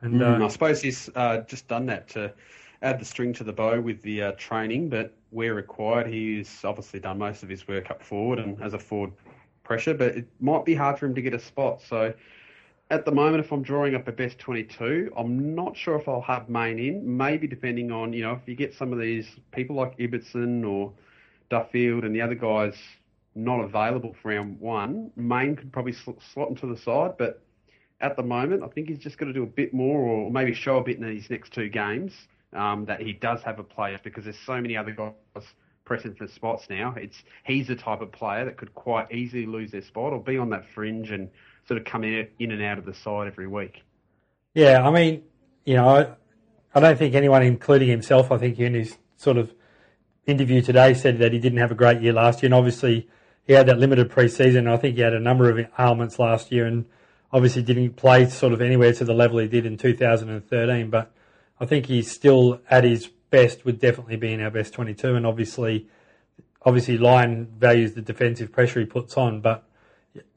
And 0.00 0.20
mm, 0.20 0.40
uh, 0.40 0.44
I 0.44 0.48
suppose 0.48 0.80
he's 0.80 1.10
uh, 1.14 1.38
just 1.42 1.68
done 1.68 1.86
that 1.86 2.08
to 2.10 2.32
add 2.82 3.00
the 3.00 3.04
string 3.04 3.32
to 3.34 3.44
the 3.44 3.52
bow 3.52 3.80
with 3.80 4.02
the 4.02 4.22
uh, 4.22 4.32
training, 4.32 4.88
but 4.88 5.14
where 5.30 5.54
required, 5.54 6.06
he's 6.06 6.64
obviously 6.64 7.00
done 7.00 7.18
most 7.18 7.42
of 7.42 7.48
his 7.48 7.66
work 7.66 7.90
up 7.90 8.02
forward 8.02 8.38
and 8.38 8.62
as 8.62 8.74
a 8.74 8.78
forward 8.78 9.12
pressure, 9.64 9.94
but 9.94 10.16
it 10.16 10.28
might 10.40 10.64
be 10.64 10.74
hard 10.74 10.98
for 10.98 11.06
him 11.06 11.14
to 11.14 11.22
get 11.22 11.34
a 11.34 11.38
spot. 11.38 11.80
So 11.82 12.14
at 12.90 13.04
the 13.04 13.10
moment, 13.10 13.44
if 13.44 13.50
I'm 13.50 13.62
drawing 13.62 13.94
up 13.94 14.06
a 14.06 14.12
best 14.12 14.38
22, 14.38 15.12
I'm 15.16 15.54
not 15.54 15.76
sure 15.76 15.96
if 15.96 16.06
I'll 16.06 16.20
have 16.20 16.48
Mayne 16.48 16.78
in. 16.78 17.16
Maybe 17.16 17.48
depending 17.48 17.90
on, 17.90 18.12
you 18.12 18.22
know, 18.22 18.34
if 18.34 18.46
you 18.46 18.54
get 18.54 18.74
some 18.74 18.92
of 18.92 19.00
these 19.00 19.26
people 19.50 19.74
like 19.74 19.98
Ibbotson 19.98 20.68
or 20.68 20.92
Duffield 21.48 22.04
and 22.04 22.14
the 22.14 22.20
other 22.20 22.34
guys 22.34 22.76
not 23.34 23.60
available 23.60 24.14
for 24.22 24.28
round 24.28 24.60
one, 24.60 25.10
Mayne 25.16 25.56
could 25.56 25.72
probably 25.72 25.92
sl- 25.92 26.12
slot 26.32 26.50
into 26.50 26.66
the 26.66 26.76
side. 26.76 27.16
But 27.18 27.42
at 28.00 28.16
the 28.16 28.22
moment, 28.22 28.62
I 28.62 28.68
think 28.68 28.88
he's 28.88 28.98
just 28.98 29.18
got 29.18 29.26
to 29.26 29.32
do 29.32 29.42
a 29.42 29.46
bit 29.46 29.72
more 29.74 29.98
or 29.98 30.30
maybe 30.30 30.54
show 30.54 30.78
a 30.78 30.82
bit 30.82 30.98
in 30.98 31.08
these 31.08 31.30
next 31.30 31.52
two 31.52 31.68
games 31.68 32.12
um, 32.52 32.84
that 32.86 33.00
he 33.00 33.12
does 33.12 33.42
have 33.42 33.58
a 33.58 33.64
place 33.64 33.98
because 34.02 34.24
there's 34.24 34.38
so 34.46 34.60
many 34.60 34.76
other 34.76 34.92
guys 34.92 35.44
pressing 35.84 36.14
for 36.14 36.26
spots 36.28 36.66
now. 36.70 36.94
It's 36.96 37.22
He's 37.44 37.68
the 37.68 37.76
type 37.76 38.00
of 38.00 38.12
player 38.12 38.44
that 38.44 38.56
could 38.56 38.74
quite 38.74 39.12
easily 39.12 39.46
lose 39.46 39.70
their 39.72 39.82
spot 39.82 40.12
or 40.12 40.20
be 40.20 40.38
on 40.38 40.50
that 40.50 40.64
fringe 40.74 41.10
and– 41.10 41.30
sort 41.66 41.78
of 41.78 41.84
come 41.84 42.04
in, 42.04 42.28
in 42.38 42.50
and 42.50 42.62
out 42.62 42.78
of 42.78 42.84
the 42.84 42.94
side 42.94 43.26
every 43.26 43.46
week. 43.46 43.82
Yeah, 44.54 44.86
I 44.86 44.90
mean, 44.90 45.22
you 45.64 45.74
know, 45.74 46.14
I 46.74 46.80
don't 46.80 46.98
think 46.98 47.14
anyone, 47.14 47.42
including 47.42 47.88
himself, 47.88 48.30
I 48.30 48.38
think 48.38 48.58
in 48.58 48.74
his 48.74 48.96
sort 49.16 49.36
of 49.36 49.52
interview 50.26 50.62
today 50.62 50.94
said 50.94 51.18
that 51.18 51.32
he 51.32 51.38
didn't 51.38 51.58
have 51.58 51.70
a 51.70 51.74
great 51.74 52.00
year 52.00 52.12
last 52.12 52.42
year, 52.42 52.48
and 52.48 52.54
obviously 52.54 53.08
he 53.46 53.52
had 53.52 53.66
that 53.66 53.78
limited 53.78 54.10
pre-season. 54.10 54.68
I 54.68 54.76
think 54.76 54.96
he 54.96 55.02
had 55.02 55.14
a 55.14 55.20
number 55.20 55.50
of 55.50 55.66
ailments 55.78 56.18
last 56.18 56.50
year, 56.50 56.66
and 56.66 56.86
obviously 57.32 57.62
didn't 57.62 57.96
play 57.96 58.28
sort 58.28 58.52
of 58.52 58.60
anywhere 58.60 58.92
to 58.94 59.04
the 59.04 59.14
level 59.14 59.38
he 59.38 59.48
did 59.48 59.66
in 59.66 59.76
2013. 59.76 60.90
But 60.90 61.12
I 61.60 61.66
think 61.66 61.86
he's 61.86 62.10
still 62.10 62.60
at 62.70 62.84
his 62.84 63.08
best. 63.30 63.64
Would 63.64 63.80
definitely 63.80 64.16
be 64.16 64.32
in 64.32 64.40
our 64.40 64.50
best 64.50 64.72
22, 64.74 65.14
and 65.14 65.26
obviously, 65.26 65.88
obviously, 66.62 66.98
Lyon 66.98 67.46
values 67.58 67.94
the 67.94 68.02
defensive 68.02 68.52
pressure 68.52 68.80
he 68.80 68.86
puts 68.86 69.16
on, 69.16 69.40
but 69.40 69.64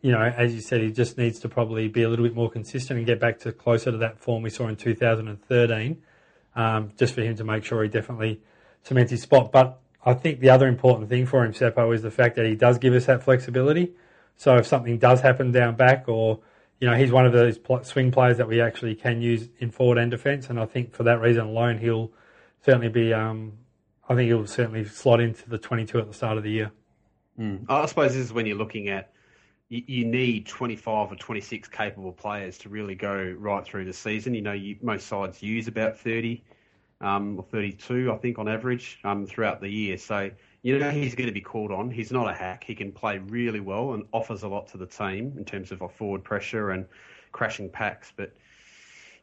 you 0.01 0.11
know, 0.11 0.21
as 0.21 0.53
you 0.55 0.61
said, 0.61 0.81
he 0.81 0.91
just 0.91 1.17
needs 1.17 1.39
to 1.39 1.49
probably 1.49 1.87
be 1.87 2.03
a 2.03 2.09
little 2.09 2.25
bit 2.25 2.35
more 2.35 2.49
consistent 2.49 2.97
and 2.97 3.05
get 3.05 3.19
back 3.19 3.39
to 3.39 3.51
closer 3.51 3.91
to 3.91 3.97
that 3.97 4.19
form 4.19 4.41
we 4.41 4.49
saw 4.49 4.67
in 4.67 4.75
2013, 4.75 6.01
um, 6.55 6.91
just 6.97 7.13
for 7.13 7.21
him 7.21 7.35
to 7.35 7.43
make 7.43 7.63
sure 7.63 7.83
he 7.83 7.89
definitely 7.89 8.41
cements 8.83 9.11
his 9.11 9.21
spot. 9.21 9.51
But 9.51 9.79
I 10.05 10.13
think 10.13 10.39
the 10.39 10.49
other 10.49 10.67
important 10.67 11.09
thing 11.09 11.25
for 11.25 11.43
him, 11.43 11.53
Seppo, 11.53 11.93
is 11.93 12.01
the 12.01 12.11
fact 12.11 12.35
that 12.35 12.45
he 12.45 12.55
does 12.55 12.77
give 12.77 12.93
us 12.93 13.05
that 13.05 13.23
flexibility. 13.23 13.93
So 14.37 14.55
if 14.55 14.67
something 14.67 14.97
does 14.97 15.21
happen 15.21 15.51
down 15.51 15.75
back, 15.75 16.07
or 16.07 16.39
you 16.79 16.87
know, 16.87 16.95
he's 16.95 17.11
one 17.11 17.25
of 17.25 17.33
those 17.33 17.59
swing 17.83 18.11
players 18.11 18.37
that 18.37 18.47
we 18.47 18.61
actually 18.61 18.95
can 18.95 19.21
use 19.21 19.49
in 19.59 19.71
forward 19.71 19.97
and 19.97 20.11
defence, 20.11 20.49
and 20.49 20.59
I 20.59 20.65
think 20.65 20.93
for 20.93 21.03
that 21.03 21.19
reason 21.19 21.47
alone, 21.47 21.77
he'll 21.77 22.11
certainly 22.63 22.89
be. 22.89 23.13
Um, 23.13 23.53
I 24.09 24.15
think 24.15 24.27
he'll 24.27 24.47
certainly 24.47 24.85
slot 24.85 25.19
into 25.19 25.49
the 25.49 25.57
22 25.57 25.99
at 25.99 26.07
the 26.07 26.13
start 26.13 26.37
of 26.37 26.43
the 26.43 26.51
year. 26.51 26.71
Mm. 27.37 27.65
I 27.67 27.85
suppose 27.87 28.13
this 28.13 28.23
is 28.23 28.31
when 28.31 28.45
you're 28.45 28.57
looking 28.57 28.87
at 28.87 29.11
you, 29.69 29.83
you 29.85 30.05
need 30.05 30.47
25 30.47 31.11
or 31.11 31.15
26 31.15 31.67
capable 31.67 32.13
players 32.13 32.57
to 32.59 32.69
really 32.69 32.95
go 32.95 33.35
right 33.37 33.65
through 33.65 33.85
the 33.85 33.93
season. 33.93 34.33
You 34.33 34.41
know, 34.41 34.53
you, 34.53 34.77
most 34.81 35.07
sides 35.07 35.43
use 35.43 35.67
about 35.67 35.97
30 35.97 36.43
um, 37.01 37.37
or 37.37 37.43
32, 37.43 38.11
I 38.11 38.17
think, 38.17 38.39
on 38.39 38.47
average 38.47 38.99
um, 39.03 39.25
throughout 39.25 39.61
the 39.61 39.69
year. 39.69 39.97
So, 39.97 40.31
you 40.63 40.79
know, 40.79 40.89
he's 40.89 41.15
going 41.15 41.27
to 41.27 41.33
be 41.33 41.41
called 41.41 41.71
on. 41.71 41.91
He's 41.91 42.11
not 42.11 42.29
a 42.29 42.33
hack. 42.33 42.63
He 42.63 42.75
can 42.75 42.91
play 42.91 43.19
really 43.19 43.59
well 43.59 43.93
and 43.93 44.05
offers 44.11 44.43
a 44.43 44.47
lot 44.47 44.67
to 44.69 44.77
the 44.77 44.85
team 44.85 45.33
in 45.37 45.45
terms 45.45 45.71
of 45.71 45.81
forward 45.93 46.23
pressure 46.23 46.71
and 46.71 46.85
crashing 47.31 47.69
packs. 47.69 48.11
But 48.15 48.35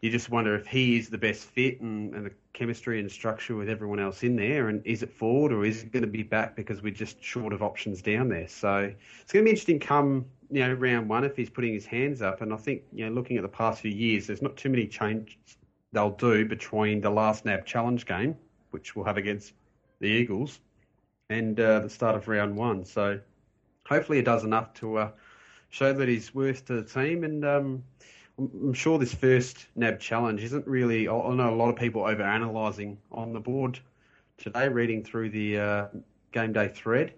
you 0.00 0.11
just 0.11 0.31
wonder 0.31 0.54
if 0.54 0.66
he 0.66 0.99
is 0.99 1.09
the 1.09 1.19
best 1.19 1.45
fit 1.45 1.81
and, 1.81 2.14
and, 2.14 2.26
the 2.26 2.31
chemistry 2.52 3.00
and 3.00 3.11
structure 3.11 3.57
with 3.57 3.69
everyone 3.69 3.99
else 3.99 4.23
in 4.23 4.37
there. 4.37 4.69
And 4.69 4.87
is 4.87 5.02
it 5.02 5.11
forward 5.11 5.52
or 5.52 5.64
is 5.64 5.83
it 5.83 5.93
going 5.93 6.02
to 6.02 6.09
be 6.09 6.23
back 6.23 6.54
because 6.54 6.83
we're 6.83 6.93
just 6.93 7.23
short 7.23 7.52
of 7.52 7.62
options 7.62 8.02
down 8.02 8.28
there? 8.28 8.47
So 8.47 8.93
it's 9.23 9.33
going 9.33 9.45
to 9.45 9.49
be 9.49 9.50
interesting 9.50 9.81
come 9.81 10.26
you 10.50 10.61
know 10.61 10.75
round 10.75 11.09
one 11.09 11.25
if 11.25 11.37
he's 11.37 11.50
putting 11.50 11.73
his 11.73 11.87
hands 11.87 12.23
up. 12.23 12.43
And 12.43 12.52
I 12.52 12.57
think 12.57 12.83
you 12.93 13.07
know 13.07 13.12
looking 13.12 13.37
at 13.37 13.43
the 13.43 13.49
past 13.49 13.81
few 13.81 13.90
years, 13.90 14.26
there's 14.26 14.43
not 14.43 14.57
too 14.57 14.69
many 14.69 14.87
changes 14.87 15.57
they'll 15.95 16.11
do 16.11 16.45
between 16.45 17.01
the 17.01 17.11
last 17.11 17.45
NAB 17.45 17.65
Challenge 17.65 18.05
game, 18.05 18.37
which 18.71 18.95
we'll 18.95 19.07
have 19.07 19.17
against 19.17 19.53
the 20.01 20.09
Eagles, 20.09 20.61
and 21.31 21.59
uh, 21.59 21.81
the 21.81 21.89
start 21.91 22.17
of 22.17 22.29
round 22.29 22.57
one. 22.57 22.85
So 22.85 23.21
hopefully 23.87 24.19
it 24.19 24.25
does 24.25 24.45
enough 24.45 24.75
to 24.75 24.99
uh, 24.99 25.11
show 25.71 25.93
that 25.93 26.09
he's 26.09 26.35
worth 26.35 26.67
to 26.67 26.83
the 26.83 26.85
team 26.85 27.25
and. 27.25 27.45
Um, 27.45 27.85
I'm 28.37 28.75
sure 28.75 28.99
this 28.99 29.15
first 29.15 29.69
NAB 29.77 30.01
challenge 30.01 30.43
isn't 30.43 30.67
really. 30.67 31.09
I 31.09 31.13
know 31.13 31.51
a 31.51 31.55
lot 31.55 31.69
of 31.69 31.77
people 31.77 32.03
over 32.03 32.23
analysing 32.23 32.99
on 33.13 33.33
the 33.33 33.39
board 33.39 33.79
today, 34.39 34.69
reading 34.69 35.05
through 35.05 35.31
the 35.31 35.59
uh, 35.59 35.87
game 36.33 36.53
day 36.53 36.69
thread. 36.69 37.15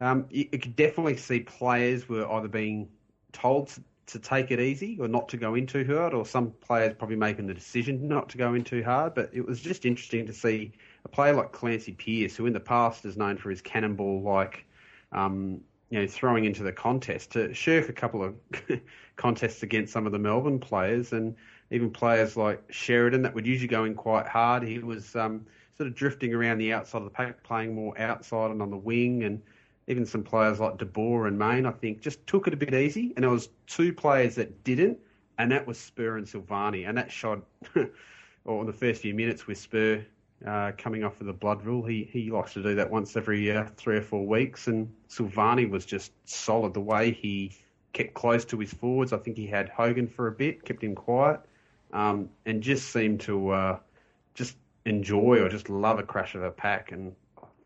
Um, 0.00 0.26
you, 0.30 0.48
you 0.50 0.58
could 0.58 0.74
definitely 0.74 1.16
see 1.16 1.40
players 1.40 2.08
were 2.08 2.28
either 2.28 2.48
being 2.48 2.88
told 3.32 3.72
to, 4.06 4.18
take 4.18 4.50
it 4.50 4.60
easy 4.60 4.98
or 5.00 5.08
not 5.08 5.28
to 5.30 5.36
go 5.36 5.54
in 5.54 5.66
too 5.66 5.84
hard, 5.84 6.14
or 6.14 6.26
some 6.26 6.52
players 6.60 6.94
probably 6.98 7.16
making 7.16 7.46
the 7.46 7.54
decision 7.54 8.08
not 8.08 8.28
to 8.30 8.38
go 8.38 8.54
in 8.54 8.64
too 8.64 8.82
hard. 8.82 9.14
But 9.14 9.30
it 9.32 9.46
was 9.46 9.60
just 9.60 9.84
interesting 9.84 10.26
to 10.26 10.32
see 10.32 10.72
a 11.04 11.08
player 11.08 11.34
like 11.34 11.52
Clancee 11.52 11.92
Pearce, 11.92 12.36
who 12.36 12.46
in 12.46 12.52
the 12.52 12.60
past 12.60 13.04
is 13.04 13.16
known 13.16 13.36
for 13.36 13.50
his 13.50 13.60
cannonball-like 13.60 14.64
um, 15.12 15.60
you 15.90 16.00
know, 16.00 16.06
throwing 16.06 16.46
into 16.46 16.62
the 16.62 16.72
contest 16.72 17.32
to 17.32 17.52
shirk 17.52 17.90
a 17.90 17.92
couple 17.92 18.24
of 18.24 18.34
contests 19.16 19.62
against 19.62 19.92
some 19.92 20.06
of 20.06 20.12
the 20.12 20.18
Melbourne 20.18 20.58
players 20.58 21.12
and 21.12 21.36
even 21.70 21.90
players 21.90 22.34
like 22.34 22.62
Sheridan 22.70 23.20
that 23.22 23.34
would 23.34 23.46
usually 23.46 23.68
go 23.68 23.84
in 23.84 23.94
quite 23.94 24.26
hard. 24.26 24.62
He 24.62 24.78
was 24.78 25.14
um, 25.14 25.44
sort 25.76 25.88
of 25.88 25.94
drifting 25.94 26.32
around 26.32 26.58
the 26.58 26.72
outside 26.72 26.98
of 26.98 27.04
the 27.04 27.10
pack, 27.10 27.42
playing 27.42 27.74
more 27.74 27.98
outside 28.00 28.50
and 28.50 28.62
on 28.62 28.70
the 28.70 28.76
wing, 28.76 29.24
and 29.24 29.42
even 29.92 30.06
some 30.06 30.22
players 30.24 30.58
like 30.58 30.78
De 30.78 30.84
Boer 30.84 31.26
and 31.26 31.38
Mayne, 31.38 31.66
I 31.66 31.70
think, 31.70 32.00
just 32.00 32.26
took 32.26 32.48
it 32.48 32.54
a 32.54 32.56
bit 32.56 32.74
easy. 32.74 33.12
And 33.14 33.22
there 33.22 33.30
was 33.30 33.50
two 33.66 33.92
players 33.92 34.34
that 34.36 34.64
didn't, 34.64 34.98
and 35.38 35.52
that 35.52 35.66
was 35.66 35.78
Spurr 35.78 36.16
and 36.16 36.26
Silvagni, 36.26 36.88
and 36.88 36.96
that 36.98 37.12
shot, 37.12 37.40
or 38.44 38.60
in 38.60 38.66
the 38.66 38.72
first 38.72 39.02
few 39.02 39.14
minutes 39.14 39.46
with 39.46 39.58
Spurr 39.58 40.04
uh, 40.46 40.72
coming 40.76 41.04
off 41.04 41.20
of 41.20 41.26
the 41.26 41.32
blood 41.32 41.64
rule. 41.64 41.84
He 41.84 42.08
he 42.10 42.30
likes 42.30 42.54
to 42.54 42.62
do 42.62 42.74
that 42.74 42.90
once 42.90 43.16
every 43.16 43.52
uh, 43.52 43.66
three 43.76 43.96
or 43.96 44.02
four 44.02 44.26
weeks. 44.26 44.66
And 44.66 44.92
Silvagni 45.08 45.68
was 45.68 45.84
just 45.84 46.12
solid 46.24 46.74
the 46.74 46.80
way 46.80 47.12
he 47.12 47.52
kept 47.92 48.14
close 48.14 48.44
to 48.46 48.58
his 48.58 48.72
forwards. 48.72 49.12
I 49.12 49.18
think 49.18 49.36
he 49.36 49.46
had 49.46 49.68
Hogan 49.68 50.08
for 50.08 50.28
a 50.28 50.32
bit, 50.32 50.64
kept 50.64 50.82
him 50.82 50.94
quiet, 50.94 51.40
um, 51.92 52.28
and 52.46 52.62
just 52.62 52.92
seemed 52.92 53.20
to 53.22 53.50
uh, 53.50 53.78
just 54.34 54.56
enjoy 54.84 55.40
or 55.40 55.48
just 55.48 55.68
love 55.68 55.98
a 55.98 56.02
crash 56.02 56.34
of 56.34 56.42
a 56.42 56.50
pack. 56.50 56.92
And 56.92 57.14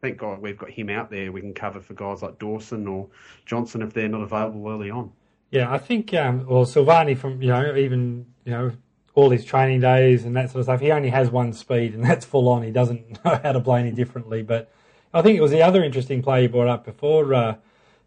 thank 0.07 0.19
God 0.19 0.41
we've 0.41 0.57
got 0.57 0.71
him 0.71 0.89
out 0.89 1.11
there. 1.11 1.33
We 1.33 1.41
can 1.41 1.53
cover 1.53 1.81
for 1.81 1.95
guys 1.95 2.23
like 2.23 2.39
Dawson 2.39 2.87
or 2.87 3.09
Johnson 3.45 3.83
if 3.83 3.93
they're 3.93 4.09
not 4.09 4.23
available 4.23 4.69
early 4.69 4.89
on. 4.89 5.11
Yeah, 5.51 5.73
I 5.73 5.79
think 5.79 6.15
um, 6.15 6.47
well 6.47 6.65
Silvagni 6.65 7.19
from 7.19 7.43
you 7.43 7.49
know 7.49 7.75
even 7.75 8.27
you 8.45 8.53
know 8.53 8.73
all 9.15 9.31
his 9.31 9.45
training 9.45 9.81
days 9.81 10.25
and 10.25 10.37
that 10.37 10.51
sort 10.51 10.61
of 10.61 10.67
stuff. 10.67 10.81
He 10.81 10.93
only 10.93 11.09
has 11.09 11.29
one 11.29 11.53
speed, 11.53 11.95
and 11.95 12.05
that's 12.05 12.25
full 12.25 12.49
on. 12.49 12.63
He 12.63 12.71
doesn't 12.71 13.11
know 13.25 13.41
how 13.43 13.53
to 13.53 13.61
play 13.61 13.81
any 13.81 13.91
differently. 13.91 14.43
But 14.43 14.71
I 15.13 15.23
think 15.23 15.37
it 15.37 15.41
was 15.41 15.51
the 15.51 15.63
other 15.63 15.83
interesting 15.83 16.23
play 16.23 16.43
you 16.43 16.49
brought 16.49 16.69
up 16.69 16.85
before. 16.85 17.35
Uh, 17.35 17.57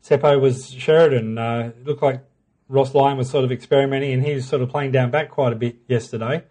Seppo 0.01 0.39
was 0.39 0.71
Sheridan. 0.71 1.37
Uh, 1.37 1.73
it 1.75 1.85
looked 1.85 2.01
like 2.01 2.23
Ross 2.69 2.93
Lyon 2.93 3.17
was 3.17 3.29
sort 3.29 3.43
of 3.43 3.51
experimenting, 3.51 4.13
and 4.13 4.25
he 4.25 4.35
was 4.35 4.47
sort 4.47 4.61
of 4.61 4.69
playing 4.69 4.91
down 4.91 5.11
back 5.11 5.31
quite 5.31 5.51
a 5.51 5.57
bit 5.57 5.75
yesterday. 5.87 6.43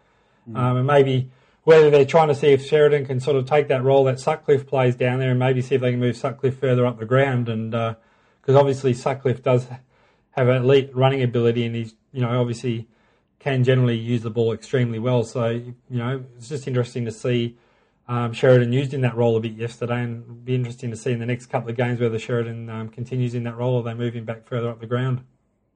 Mm. 0.50 0.58
Um, 0.58 0.76
and 0.78 0.86
maybe 0.86 1.30
whether 1.68 1.90
they're 1.90 2.06
trying 2.06 2.28
to 2.28 2.34
see 2.34 2.46
if 2.46 2.64
Sheridan 2.64 3.04
can 3.04 3.20
sort 3.20 3.36
of 3.36 3.44
take 3.44 3.68
that 3.68 3.84
role 3.84 4.04
that 4.04 4.18
Sutcliffe 4.18 4.66
plays 4.66 4.96
down 4.96 5.18
there, 5.18 5.28
and 5.28 5.38
maybe 5.38 5.60
see 5.60 5.74
if 5.74 5.82
they 5.82 5.90
can 5.90 6.00
move 6.00 6.16
Sutcliffe 6.16 6.58
further 6.58 6.86
up 6.86 6.98
the 6.98 7.04
ground. 7.04 7.46
And 7.46 7.72
because 7.72 8.54
uh, 8.54 8.58
obviously 8.58 8.94
Sutcliffe 8.94 9.42
does 9.42 9.66
have 10.30 10.48
elite 10.48 10.88
running 10.96 11.22
ability, 11.22 11.66
and 11.66 11.76
he's 11.76 11.94
you 12.10 12.22
know 12.22 12.40
obviously 12.40 12.88
can 13.38 13.64
generally 13.64 13.98
use 13.98 14.22
the 14.22 14.30
ball 14.30 14.54
extremely 14.54 14.98
well. 14.98 15.24
So 15.24 15.48
you 15.50 15.74
know 15.90 16.24
it's 16.38 16.48
just 16.48 16.66
interesting 16.66 17.04
to 17.04 17.12
see 17.12 17.58
um, 18.08 18.32
Sheridan 18.32 18.72
used 18.72 18.94
in 18.94 19.02
that 19.02 19.14
role 19.14 19.36
a 19.36 19.40
bit 19.40 19.52
yesterday, 19.52 20.02
and 20.02 20.46
be 20.46 20.54
interesting 20.54 20.90
to 20.90 20.96
see 20.96 21.12
in 21.12 21.18
the 21.18 21.26
next 21.26 21.48
couple 21.48 21.68
of 21.68 21.76
games 21.76 22.00
whether 22.00 22.18
Sheridan 22.18 22.70
um, 22.70 22.88
continues 22.88 23.34
in 23.34 23.44
that 23.44 23.58
role 23.58 23.74
or 23.74 23.82
they 23.82 23.92
move 23.92 24.14
him 24.14 24.24
back 24.24 24.46
further 24.46 24.70
up 24.70 24.80
the 24.80 24.86
ground. 24.86 25.22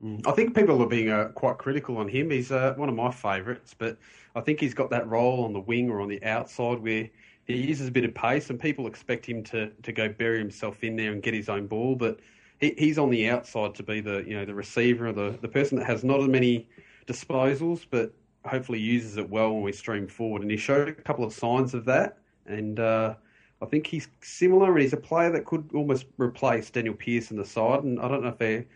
Mm. 0.03 0.27
I 0.27 0.33
think 0.33 0.55
people 0.55 0.83
are 0.83 0.89
being 0.89 1.11
uh, 1.11 1.29
quite 1.29 1.59
critical 1.59 1.97
on 1.99 2.09
him. 2.09 2.31
He's 2.31 2.51
uh, 2.51 2.75
one 2.77 2.89
of 2.89 2.95
my 2.95 3.11
favourites, 3.11 3.75
but 3.77 3.99
I 4.35 4.41
think 4.41 4.61
he's 4.61 4.75
got 4.75 4.91
that 4.91 5.07
role 5.09 5.45
on 5.45 5.53
the 5.53 5.61
wing 5.61 5.91
or 5.91 6.01
on 6.01 6.09
the 6.09 6.23
outside 6.25 6.81
where 6.81 7.09
he 7.45 7.57
uses 7.57 7.89
a 7.89 7.91
bit 7.91 8.05
of 8.05 8.15
pace, 8.15 8.51
and 8.51 8.59
people 8.59 8.87
expect 8.87 9.27
him 9.27 9.43
to, 9.45 9.71
to 9.83 9.93
go 9.93 10.09
bury 10.09 10.39
himself 10.39 10.83
in 10.83 10.97
there 10.97 11.13
and 11.13 11.23
get 11.23 11.35
his 11.35 11.49
own 11.49 11.67
ball. 11.67 11.95
But 11.95 12.21
he, 12.59 12.75
he's 12.79 12.99
on 12.99 13.11
the 13.11 13.29
outside 13.29 13.75
to 13.77 13.83
be 13.83 14.01
the 14.01 14.25
you 14.27 14.35
know 14.37 14.45
the 14.45 14.55
receiver 14.55 15.09
or 15.09 15.13
the, 15.13 15.39
the 15.41 15.49
person 15.49 15.79
that 15.79 15.87
has 15.87 16.05
not 16.05 16.21
as 16.21 16.29
many 16.29 16.69
disposals, 17.07 17.87
but 17.89 18.13
hopefully 18.45 18.81
uses 18.81 19.17
it 19.17 19.29
well 19.29 19.53
when 19.53 19.63
we 19.63 19.73
stream 19.73 20.09
forward. 20.09 20.43
And 20.43 20.51
he 20.51 20.57
showed 20.57 20.89
a 20.89 20.93
couple 20.93 21.25
of 21.25 21.33
signs 21.33 21.75
of 21.75 21.85
that, 21.85 22.19
and 22.47 22.81
uh, 22.81 23.15
I 23.61 23.67
think 23.67 23.87
he's 23.87 24.09
similar. 24.21 24.73
And 24.73 24.83
he's 24.83 24.93
a 24.93 24.97
player 24.97 25.31
that 25.31 25.45
could 25.45 25.71
almost 25.75 26.07
replace 26.19 26.71
Danyle 26.71 26.99
Pearce 26.99 27.31
in 27.31 27.37
the 27.37 27.45
side. 27.45 27.85
And 27.85 28.01
I 28.01 28.09
don't 28.09 28.23
know 28.23 28.31
if 28.31 28.39
they 28.39 28.67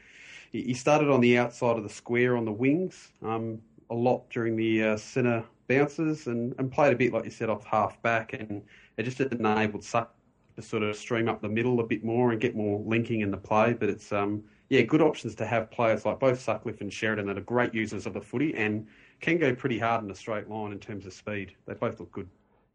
he 0.52 0.74
started 0.74 1.10
on 1.10 1.20
the 1.20 1.38
outside 1.38 1.76
of 1.76 1.82
the 1.82 1.88
square 1.88 2.36
on 2.36 2.44
the 2.44 2.52
wings 2.52 3.12
um, 3.22 3.60
a 3.90 3.94
lot 3.94 4.28
during 4.30 4.56
the 4.56 4.82
uh, 4.82 4.96
centre 4.96 5.44
bounces 5.68 6.26
and, 6.26 6.54
and 6.58 6.70
played 6.70 6.92
a 6.92 6.96
bit, 6.96 7.12
like 7.12 7.24
you 7.24 7.30
said, 7.30 7.48
off 7.48 7.64
half 7.64 8.00
back. 8.02 8.32
And 8.32 8.62
it 8.96 9.02
just 9.04 9.20
enabled 9.20 9.84
Suck 9.84 10.14
to 10.56 10.62
sort 10.62 10.82
of 10.82 10.96
stream 10.96 11.28
up 11.28 11.42
the 11.42 11.48
middle 11.48 11.80
a 11.80 11.84
bit 11.84 12.04
more 12.04 12.32
and 12.32 12.40
get 12.40 12.56
more 12.56 12.80
linking 12.86 13.20
in 13.20 13.30
the 13.30 13.36
play. 13.36 13.74
But 13.74 13.88
it's, 13.88 14.12
um, 14.12 14.42
yeah, 14.68 14.82
good 14.82 15.02
options 15.02 15.34
to 15.36 15.46
have 15.46 15.70
players 15.70 16.04
like 16.04 16.18
both 16.18 16.40
Sutcliffe 16.40 16.80
and 16.80 16.92
Sheridan 16.92 17.26
that 17.26 17.38
are 17.38 17.42
great 17.42 17.74
users 17.74 18.06
of 18.06 18.14
the 18.14 18.20
footy 18.20 18.54
and 18.54 18.86
can 19.20 19.38
go 19.38 19.54
pretty 19.54 19.78
hard 19.78 20.04
in 20.04 20.10
a 20.10 20.14
straight 20.14 20.48
line 20.48 20.72
in 20.72 20.78
terms 20.78 21.06
of 21.06 21.12
speed. 21.12 21.54
They 21.66 21.74
both 21.74 22.00
look 22.00 22.12
good. 22.12 22.28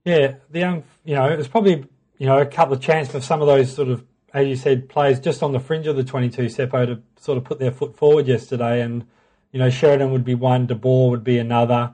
Yeah, 0.05 0.35
the 0.49 0.59
young, 0.59 0.83
you 1.05 1.15
know, 1.15 1.25
it's 1.27 1.47
probably 1.47 1.85
you 2.17 2.27
know 2.27 2.39
a 2.39 2.45
couple 2.45 2.73
of 2.73 2.81
chances 2.81 3.11
for 3.11 3.21
some 3.21 3.41
of 3.41 3.47
those 3.47 3.73
sort 3.73 3.89
of 3.89 4.03
you 4.39 4.55
said, 4.55 4.87
players 4.87 5.19
just 5.19 5.43
on 5.43 5.51
the 5.51 5.59
fringe 5.59 5.87
of 5.87 5.95
the 5.95 6.03
22 6.03 6.43
Seppo 6.43 6.85
to 6.85 7.01
sort 7.19 7.37
of 7.37 7.43
put 7.43 7.59
their 7.59 7.71
foot 7.71 7.95
forward 7.95 8.27
yesterday. 8.27 8.81
And, 8.81 9.05
you 9.51 9.59
know, 9.59 9.69
Sheridan 9.69 10.11
would 10.11 10.23
be 10.23 10.35
one, 10.35 10.67
De 10.67 10.75
Boer 10.75 11.09
would 11.09 11.23
be 11.23 11.37
another. 11.37 11.93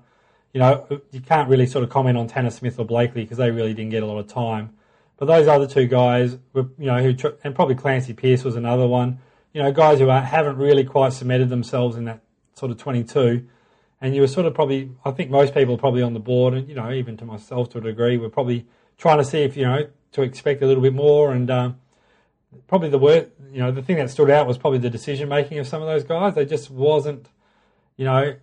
You 0.54 0.60
know, 0.60 1.02
you 1.12 1.22
can't 1.22 1.50
really 1.50 1.66
sort 1.66 1.84
of 1.84 1.90
comment 1.90 2.18
on 2.18 2.28
Tanner 2.28 2.52
Smith 2.52 2.80
or 2.80 2.86
Blakely 2.86 3.24
because 3.24 3.38
they 3.38 3.52
really 3.52 3.74
didn't 3.74 3.92
get 3.92 4.04
a 4.04 4.06
lot 4.06 4.20
of 4.20 4.28
time. 4.28 4.76
But 5.18 5.26
those 5.26 5.48
other 5.48 5.68
two 5.68 5.88
guys 5.88 6.38
were, 6.54 6.68
you 6.78 6.86
know, 6.86 7.02
who, 7.02 7.16
and 7.44 7.56
probably 7.56 7.76
Clancee 7.76 8.14
Pearce 8.14 8.44
was 8.44 8.56
another 8.56 8.88
one, 8.88 9.20
you 9.52 9.62
know, 9.62 9.72
guys 9.72 9.98
who 10.00 10.08
haven't 10.08 10.58
really 10.58 10.84
quite 10.84 11.14
cemented 11.14 11.50
themselves 11.50 11.96
in 11.96 12.06
that 12.06 12.22
sort 12.54 12.72
of 12.72 12.78
22. 12.78 13.48
And 14.00 14.14
you 14.14 14.22
were 14.22 14.28
sort 14.28 14.46
of 14.46 14.54
probably, 14.54 14.92
I 15.04 15.10
think 15.10 15.32
most 15.32 15.56
people 15.56 15.74
are 15.74 15.80
probably 15.80 16.04
on 16.04 16.14
the 16.14 16.20
board, 16.20 16.54
and, 16.54 16.70
you 16.70 16.76
know, 16.76 16.92
even 16.92 17.18
to 17.18 17.26
myself 17.26 17.70
to 17.72 17.80
a 17.80 17.82
degree, 17.82 18.18
we're 18.18 18.30
probably 18.30 18.68
trying 19.00 19.18
to 19.18 19.24
see 19.24 19.40
if, 19.40 19.58
you 19.58 19.64
know, 19.64 19.88
to 20.12 20.22
expect 20.22 20.62
a 20.62 20.68
little 20.68 20.84
bit 20.84 20.94
more. 20.94 21.34
And, 21.34 21.50
um, 21.50 21.78
probably 22.68 22.90
the 22.90 22.98
word, 22.98 23.32
you 23.52 23.60
know, 23.60 23.72
the 23.72 23.82
thing 23.82 23.98
that 23.98 24.10
stood 24.10 24.30
out 24.30 24.48
was 24.48 24.58
probably 24.58 24.80
the 24.80 24.90
decision 24.90 25.30
making 25.30 25.60
of 25.60 25.68
some 25.68 25.82
of 25.82 25.88
those 25.88 26.04
guys. 26.04 26.36
They 26.36 26.46
just 26.46 26.70
wasn't, 26.70 27.30
you 27.98 28.06
know, 28.06 28.36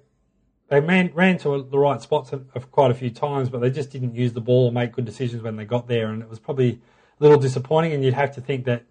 they 0.68 0.80
ran, 0.80 1.10
ran 1.14 1.38
to 1.38 1.62
the 1.62 1.78
right 1.78 2.00
spots 2.00 2.32
of 2.32 2.70
quite 2.70 2.90
a 2.90 2.94
few 2.94 3.10
times, 3.10 3.48
but 3.48 3.60
they 3.60 3.70
just 3.70 3.90
didn't 3.90 4.14
use 4.14 4.32
the 4.32 4.40
ball 4.40 4.66
or 4.66 4.72
make 4.72 4.92
good 4.92 5.04
decisions 5.04 5.42
when 5.42 5.56
they 5.56 5.64
got 5.64 5.88
there. 5.88 6.08
And 6.08 6.22
it 6.22 6.28
was 6.28 6.38
probably 6.38 6.80
a 7.20 7.22
little 7.22 7.38
disappointing. 7.38 7.92
And 7.92 8.04
you'd 8.04 8.14
have 8.14 8.34
to 8.34 8.40
think 8.40 8.64
that 8.64 8.84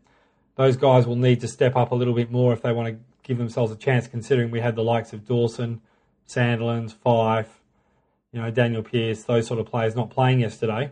those 0.55 0.77
guys 0.77 1.07
will 1.07 1.15
need 1.15 1.41
to 1.41 1.47
step 1.47 1.75
up 1.75 1.91
a 1.91 1.95
little 1.95 2.13
bit 2.13 2.31
more 2.31 2.53
if 2.53 2.61
they 2.61 2.71
want 2.71 2.89
to 2.89 2.99
give 3.23 3.37
themselves 3.37 3.71
a 3.71 3.75
chance, 3.75 4.07
considering 4.07 4.51
we 4.51 4.59
had 4.59 4.75
the 4.75 4.83
likes 4.83 5.13
of 5.13 5.25
Dawson, 5.25 5.81
Sandilands, 6.27 6.93
Fyfe, 6.93 7.59
you 8.31 8.41
know, 8.41 8.51
Danyle 8.51 8.83
Pearce, 8.83 9.23
those 9.23 9.47
sort 9.47 9.59
of 9.59 9.65
players 9.65 9.95
not 9.95 10.09
playing 10.09 10.41
yesterday. 10.41 10.91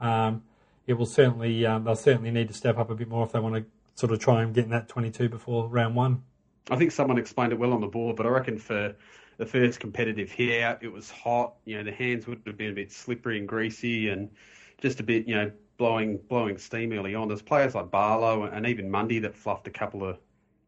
Um, 0.00 0.42
it 0.86 0.94
will 0.94 1.06
certainly 1.06 1.66
um, 1.66 1.84
they'll 1.84 1.96
certainly 1.96 2.30
need 2.30 2.48
to 2.48 2.54
step 2.54 2.78
up 2.78 2.90
a 2.90 2.94
bit 2.94 3.08
more 3.08 3.24
if 3.24 3.32
they 3.32 3.40
want 3.40 3.54
to 3.56 3.64
sort 3.94 4.12
of 4.12 4.20
try 4.20 4.42
and 4.42 4.54
get 4.54 4.64
in 4.64 4.70
that 4.70 4.88
22 4.88 5.28
before 5.28 5.68
round 5.68 5.94
one. 5.94 6.22
I 6.70 6.76
think 6.76 6.92
someone 6.92 7.18
explained 7.18 7.52
it 7.52 7.58
well 7.58 7.72
on 7.72 7.80
the 7.80 7.86
board, 7.86 8.16
but 8.16 8.26
I 8.26 8.28
reckon 8.28 8.58
for 8.58 8.94
the 9.38 9.46
first 9.46 9.80
competitive 9.80 10.30
hit 10.30 10.78
it 10.80 10.92
was 10.92 11.10
hot. 11.10 11.54
You 11.64 11.78
know, 11.78 11.84
the 11.84 11.92
hands 11.92 12.26
would 12.26 12.42
have 12.46 12.56
been 12.56 12.70
a 12.70 12.74
bit 12.74 12.92
slippery 12.92 13.38
and 13.38 13.46
greasy, 13.46 14.08
and 14.08 14.30
just 14.78 15.00
a 15.00 15.02
bit, 15.02 15.26
you 15.26 15.34
know, 15.34 15.50
blowing 15.78 16.18
blowing 16.28 16.58
steam 16.58 16.92
early 16.92 17.14
on. 17.14 17.28
There's 17.28 17.42
players 17.42 17.74
like 17.74 17.90
Barlow 17.90 18.44
and 18.44 18.66
even 18.66 18.90
Mundy 18.90 19.18
that 19.20 19.34
fluffed 19.34 19.66
a 19.66 19.70
couple 19.70 20.04
of 20.04 20.18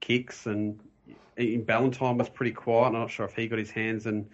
kicks, 0.00 0.46
and 0.46 0.80
Ballantyne 1.36 2.18
was 2.18 2.28
pretty 2.28 2.52
quiet. 2.52 2.88
I'm 2.88 2.92
not 2.94 3.10
sure 3.10 3.26
if 3.26 3.34
he 3.34 3.48
got 3.48 3.58
his 3.58 3.70
hands 3.70 4.06
and 4.06 4.28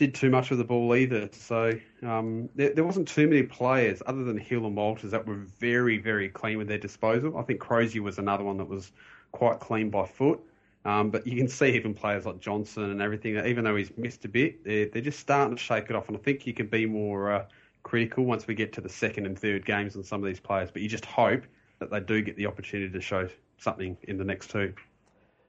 did 0.00 0.14
too 0.14 0.30
much 0.30 0.50
of 0.50 0.56
the 0.56 0.64
ball 0.64 0.96
either. 0.96 1.28
So 1.32 1.72
um, 2.02 2.48
there, 2.54 2.72
there, 2.72 2.84
wasn't 2.84 3.06
too 3.06 3.28
many 3.28 3.42
players 3.42 4.02
other 4.06 4.24
than 4.24 4.38
Hill 4.38 4.64
and 4.64 4.74
Walters 4.74 5.10
that 5.10 5.26
were 5.26 5.34
very, 5.34 5.98
very 5.98 6.30
clean 6.30 6.56
with 6.56 6.68
their 6.68 6.78
disposal. 6.78 7.36
I 7.36 7.42
think 7.42 7.60
Crozier 7.60 8.02
was 8.02 8.18
another 8.18 8.42
one 8.42 8.56
that 8.56 8.68
was 8.68 8.92
quite 9.30 9.60
clean 9.60 9.90
by 9.90 10.06
foot. 10.06 10.40
Um, 10.86 11.10
but 11.10 11.26
you 11.26 11.36
can 11.36 11.48
see 11.48 11.76
even 11.76 11.92
players 11.92 12.24
like 12.24 12.40
Johnson 12.40 12.84
and 12.84 13.02
everything, 13.02 13.36
even 13.44 13.62
though 13.62 13.76
he's 13.76 13.92
missed 13.98 14.24
a 14.24 14.28
bit, 14.28 14.64
they're, 14.64 14.86
they're 14.86 15.02
just 15.02 15.20
starting 15.20 15.54
to 15.54 15.62
shake 15.62 15.90
it 15.90 15.96
off. 15.96 16.08
And 16.08 16.16
I 16.16 16.20
think 16.20 16.46
you 16.46 16.54
can 16.54 16.68
be 16.68 16.86
more 16.86 17.30
uh, 17.30 17.44
critical 17.82 18.24
once 18.24 18.46
we 18.46 18.54
get 18.54 18.72
to 18.72 18.80
the 18.80 18.88
second 18.88 19.26
and 19.26 19.38
third 19.38 19.66
games 19.66 19.96
on 19.96 20.02
some 20.02 20.22
of 20.22 20.26
these 20.26 20.40
players. 20.40 20.70
But 20.70 20.80
you 20.80 20.88
just 20.88 21.04
hope 21.04 21.42
that 21.78 21.90
they 21.90 22.00
do 22.00 22.22
get 22.22 22.36
the 22.36 22.46
opportunity 22.46 22.90
to 22.90 23.00
show 23.02 23.28
something 23.58 23.98
in 24.04 24.16
the 24.16 24.24
next 24.24 24.48
two. 24.48 24.72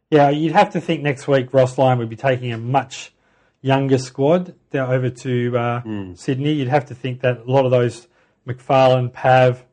Yeah, 0.09 0.29
you'd 0.29 0.51
have 0.51 0.71
to 0.71 0.81
think 0.81 1.03
next 1.03 1.25
week 1.29 1.53
Ross 1.53 1.77
Lyon 1.77 1.99
would 1.99 2.09
be 2.09 2.17
taking 2.17 2.51
a 2.51 2.57
much 2.57 3.13
younger 3.61 3.97
squad 3.97 4.55
over 4.73 5.09
to 5.09 5.57
uh, 5.57 5.81
mm. 5.81 6.17
Sydney, 6.17 6.53
you'd 6.53 6.67
have 6.67 6.85
to 6.87 6.95
think 6.95 7.21
that 7.21 7.39
a 7.39 7.51
lot 7.51 7.65
of 7.65 7.71
those 7.71 8.07
McPharlin, 8.47 9.13
Pav, 9.13 9.63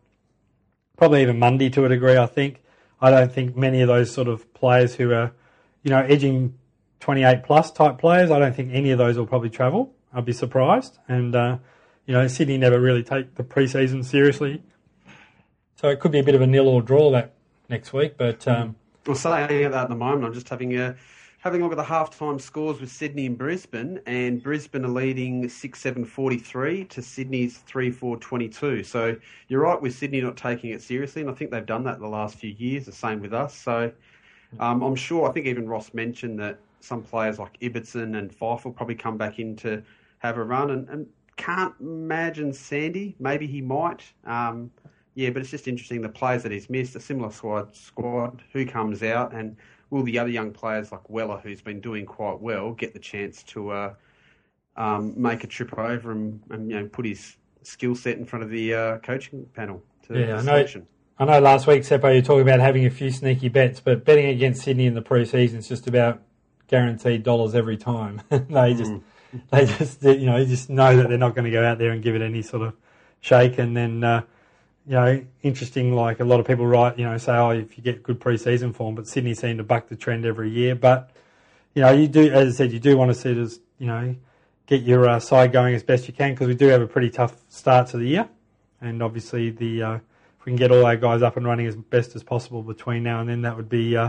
probably 0.97 1.23
even 1.23 1.39
Mundy 1.39 1.71
to 1.71 1.85
a 1.85 1.89
degree, 1.89 2.17
I 2.17 2.27
think. 2.27 2.63
I 3.01 3.11
don't 3.11 3.33
think 3.33 3.57
many 3.57 3.81
of 3.81 3.89
those 3.89 4.13
sort 4.13 4.29
of 4.29 4.53
players 4.55 4.97
who 4.97 5.13
are, 5.13 5.33
you 5.83 5.91
know, 5.91 6.01
edging 6.01 6.55
28 7.01 7.45
plus 7.45 7.71
type 7.71 7.99
players, 7.99 8.31
I 8.31 8.39
don't 8.39 8.55
think 8.55 8.71
any 8.73 8.91
of 8.91 8.99
those 8.99 9.17
will 9.17 9.27
probably 9.27 9.51
travel. 9.51 9.95
I'd 10.13 10.25
be 10.25 10.33
surprised. 10.33 10.99
And, 11.07 11.35
uh, 11.35 11.59
you 12.07 12.15
know, 12.15 12.27
Sydney 12.27 12.59
never 12.59 12.81
really 12.81 13.03
take 13.03 13.37
the 13.37 13.45
preseason 13.45 14.05
seriously. 14.05 14.63
So 15.77 15.89
it 15.89 16.01
could 16.01 16.11
be 16.11 16.19
a 16.19 16.25
bit 16.25 16.35
of 16.35 16.41
a 16.41 16.47
nil 16.47 16.67
or 16.67 16.83
draw 16.83 17.11
that 17.13 17.35
next 17.69 17.93
week. 17.93 18.17
But. 18.19 18.49
Um, 18.49 18.77
well, 19.07 19.17
that 19.69 19.83
at 19.83 19.89
the 19.89 19.95
moment, 19.95 20.25
I'm 20.25 20.35
just 20.35 20.49
having 20.49 20.77
a 20.77 20.97
having 21.39 21.61
a 21.61 21.65
look 21.65 21.73
at 21.73 21.79
the 21.79 21.95
halftime 21.95 22.41
scores 22.41 22.81
with 22.81 22.91
Sydney 22.91 23.27
and 23.27 23.39
Brisbane, 23.39 24.01
and 24.07 24.43
Brisbane 24.43 24.85
are 24.85 24.89
leading 24.89 25.49
6 25.49 25.81
7 25.81 26.05
43 26.05 26.85
to 26.85 27.03
Sydney's 27.03 27.59
3 27.59 27.91
4 27.91 28.17
22. 28.17 28.83
So 28.83 29.17
you're 29.49 29.63
right 29.63 29.81
with 29.81 29.95
Sydney 29.95 30.21
not 30.21 30.37
taking 30.37 30.71
it 30.71 30.83
seriously, 30.83 31.23
and 31.23 31.31
I 31.31 31.35
think 31.35 31.51
they've 31.51 31.65
done 31.65 31.85
that 31.85 32.01
the 32.01 32.09
last 32.09 32.37
few 32.37 32.51
years, 32.51 32.87
the 32.87 32.93
same 32.93 33.21
with 33.21 33.33
us. 33.33 33.55
So 33.55 33.93
um, 34.59 34.83
I'm 34.83 34.97
sure, 34.97 35.29
I 35.29 35.33
think 35.33 35.47
even 35.47 35.69
Ross 35.69 35.95
mentioned 35.95 36.39
that 36.41 36.59
some 36.81 37.03
players 37.03 37.39
like 37.39 37.59
Ibbotson 37.61 38.19
and 38.19 38.33
Fyfe 38.33 38.65
will 38.65 38.73
probably 38.73 38.95
come 38.95 39.17
back 39.17 39.39
in 39.39 39.57
to 39.57 39.83
have 40.19 40.39
a 40.39 40.45
run, 40.45 40.71
and, 40.71 40.89
and 40.89 41.07
can't 41.37 41.75
imagine 41.81 42.53
Sandy, 42.53 43.15
maybe 43.21 43.47
he 43.47 43.61
might. 43.61 44.03
Um, 44.25 44.71
yeah, 45.15 45.31
but 45.31 45.43
it's 45.43 45.51
just 45.51 45.69
interesting 45.69 46.01
the 46.01 46.09
players 46.09 46.43
that 46.43 46.53
he's 46.53 46.71
missed, 46.71 46.95
a 46.97 47.01
similar 47.01 47.31
squad, 47.31 47.75
squad 47.75 48.43
who 48.53 48.67
comes 48.67 49.03
out, 49.03 49.33
and 49.33 49.57
will 49.91 50.03
the 50.03 50.19
other 50.19 50.31
young 50.31 50.53
players 50.53 50.93
like 50.93 51.09
Weller, 51.09 51.41
who's 51.43 51.63
been 51.63 51.81
doing 51.81 52.07
quite 52.07 52.41
well, 52.41 52.73
get 52.73 52.93
the 52.93 52.99
chance 52.99 53.43
to 53.45 53.71
uh, 53.71 53.95
um, 54.77 55.15
make 55.21 55.45
a 55.45 55.47
trip 55.47 55.77
over 55.79 56.13
and, 56.13 56.41
and, 56.51 56.71
you 56.71 56.81
know 56.81 56.87
put 56.87 57.07
his 57.07 57.37
skill 57.63 57.95
set 57.95 58.17
in 58.17 58.25
front 58.25 58.45
of 58.45 58.51
the 58.51 58.75
uh, 58.75 58.99
coaching 58.99 59.47
panel. 59.55 59.83
To 60.07 60.19
yeah, 60.19 60.39
I 60.39 60.43
know. 60.43 60.67
I 61.21 61.25
know 61.25 61.41
last 61.41 61.67
week, 61.67 61.83
Seppo, 61.83 62.11
you 62.11 62.21
were 62.21 62.23
talking 62.23 62.43
about 62.43 62.61
having 62.61 62.87
a 62.87 62.91
few 62.91 63.11
sneaky 63.11 63.49
bets, 63.49 63.81
but 63.81 64.05
betting 64.05 64.27
against 64.27 64.63
Sydney 64.63 64.87
in 64.87 64.95
the 64.95 65.03
pre-season 65.03 65.59
is 65.59 65.67
just 65.67 65.89
about 65.89 66.23
guaranteed 66.69 67.25
dollars 67.25 67.57
every 67.57 67.77
time. 67.77 68.23
they 68.31 68.75
just, 68.75 68.93
mm. 68.93 69.03
they 69.51 69.67
just, 69.67 70.01
you 70.05 70.27
know, 70.27 70.37
you 70.37 70.47
just 70.47 70.71
know 70.71 70.97
that 70.97 71.09
they're 71.09 71.19
not 71.19 71.35
going 71.35 71.47
to 71.47 71.51
go 71.51 71.65
out 71.65 71.79
there 71.79 71.91
and 71.91 72.05
give 72.05 72.15
it 72.15 72.23
any 72.23 72.43
sort 72.43 72.69
of 72.69 72.75
shake. 73.21 73.59
And 73.59 73.77
then, 73.77 74.05
uh, 74.05 74.23
you 74.89 74.95
know, 74.95 75.23
interesting. 75.43 75.95
Like 75.95 76.19
a 76.21 76.25
lot 76.25 76.41
of 76.41 76.47
people 76.47 76.67
write, 76.67 76.99
you 76.99 77.05
know, 77.05 77.17
say, 77.19 77.33
oh, 77.33 77.51
if 77.51 77.77
you 77.77 77.85
get 77.85 78.03
good 78.03 78.19
pre-season 78.19 78.73
form, 78.73 78.95
but 78.95 79.07
Sydney 79.07 79.35
seem 79.35 79.59
to 79.59 79.63
buck 79.63 79.89
the 79.89 79.97
trend 79.97 80.25
every 80.25 80.49
year. 80.49 80.75
But 80.75 81.11
you 81.75 81.83
know, 81.83 81.93
you 81.93 82.09
do, 82.09 82.33
as 82.33 82.55
I 82.55 82.57
said, 82.57 82.73
you 82.73 82.81
do 82.81 82.97
want 82.97 83.11
to 83.11 83.15
see 83.15 83.39
as, 83.39 83.61
you 83.79 83.87
know, 83.87 84.17
get 84.67 84.83
your 84.83 85.07
uh, 85.07 85.21
side 85.21 85.53
going 85.53 85.75
as 85.75 85.83
best 85.83 86.09
you 86.09 86.15
can 86.15 86.33
because 86.33 86.49
we 86.49 86.55
do 86.55 86.69
have 86.69 86.81
a 86.81 86.87
pretty 86.87 87.11
tough 87.11 87.37
start 87.51 87.89
to 87.89 87.99
the 87.99 88.07
year, 88.07 88.29
and 88.81 89.03
obviously 89.03 89.51
the 89.51 89.83
uh, 89.83 89.95
if 89.95 90.47
we 90.47 90.51
can 90.51 90.57
get 90.57 90.73
all 90.73 90.87
our 90.87 90.97
guys 90.97 91.21
up 91.21 91.37
and 91.37 91.47
running 91.47 91.67
as 91.67 91.77
best 91.77 92.17
as 92.17 92.23
possible 92.23 92.63
between 92.63 93.03
now 93.03 93.21
and 93.21 93.29
then, 93.29 93.43
that 93.43 93.57
would 93.57 93.69
be 93.69 93.95
uh, 93.95 94.09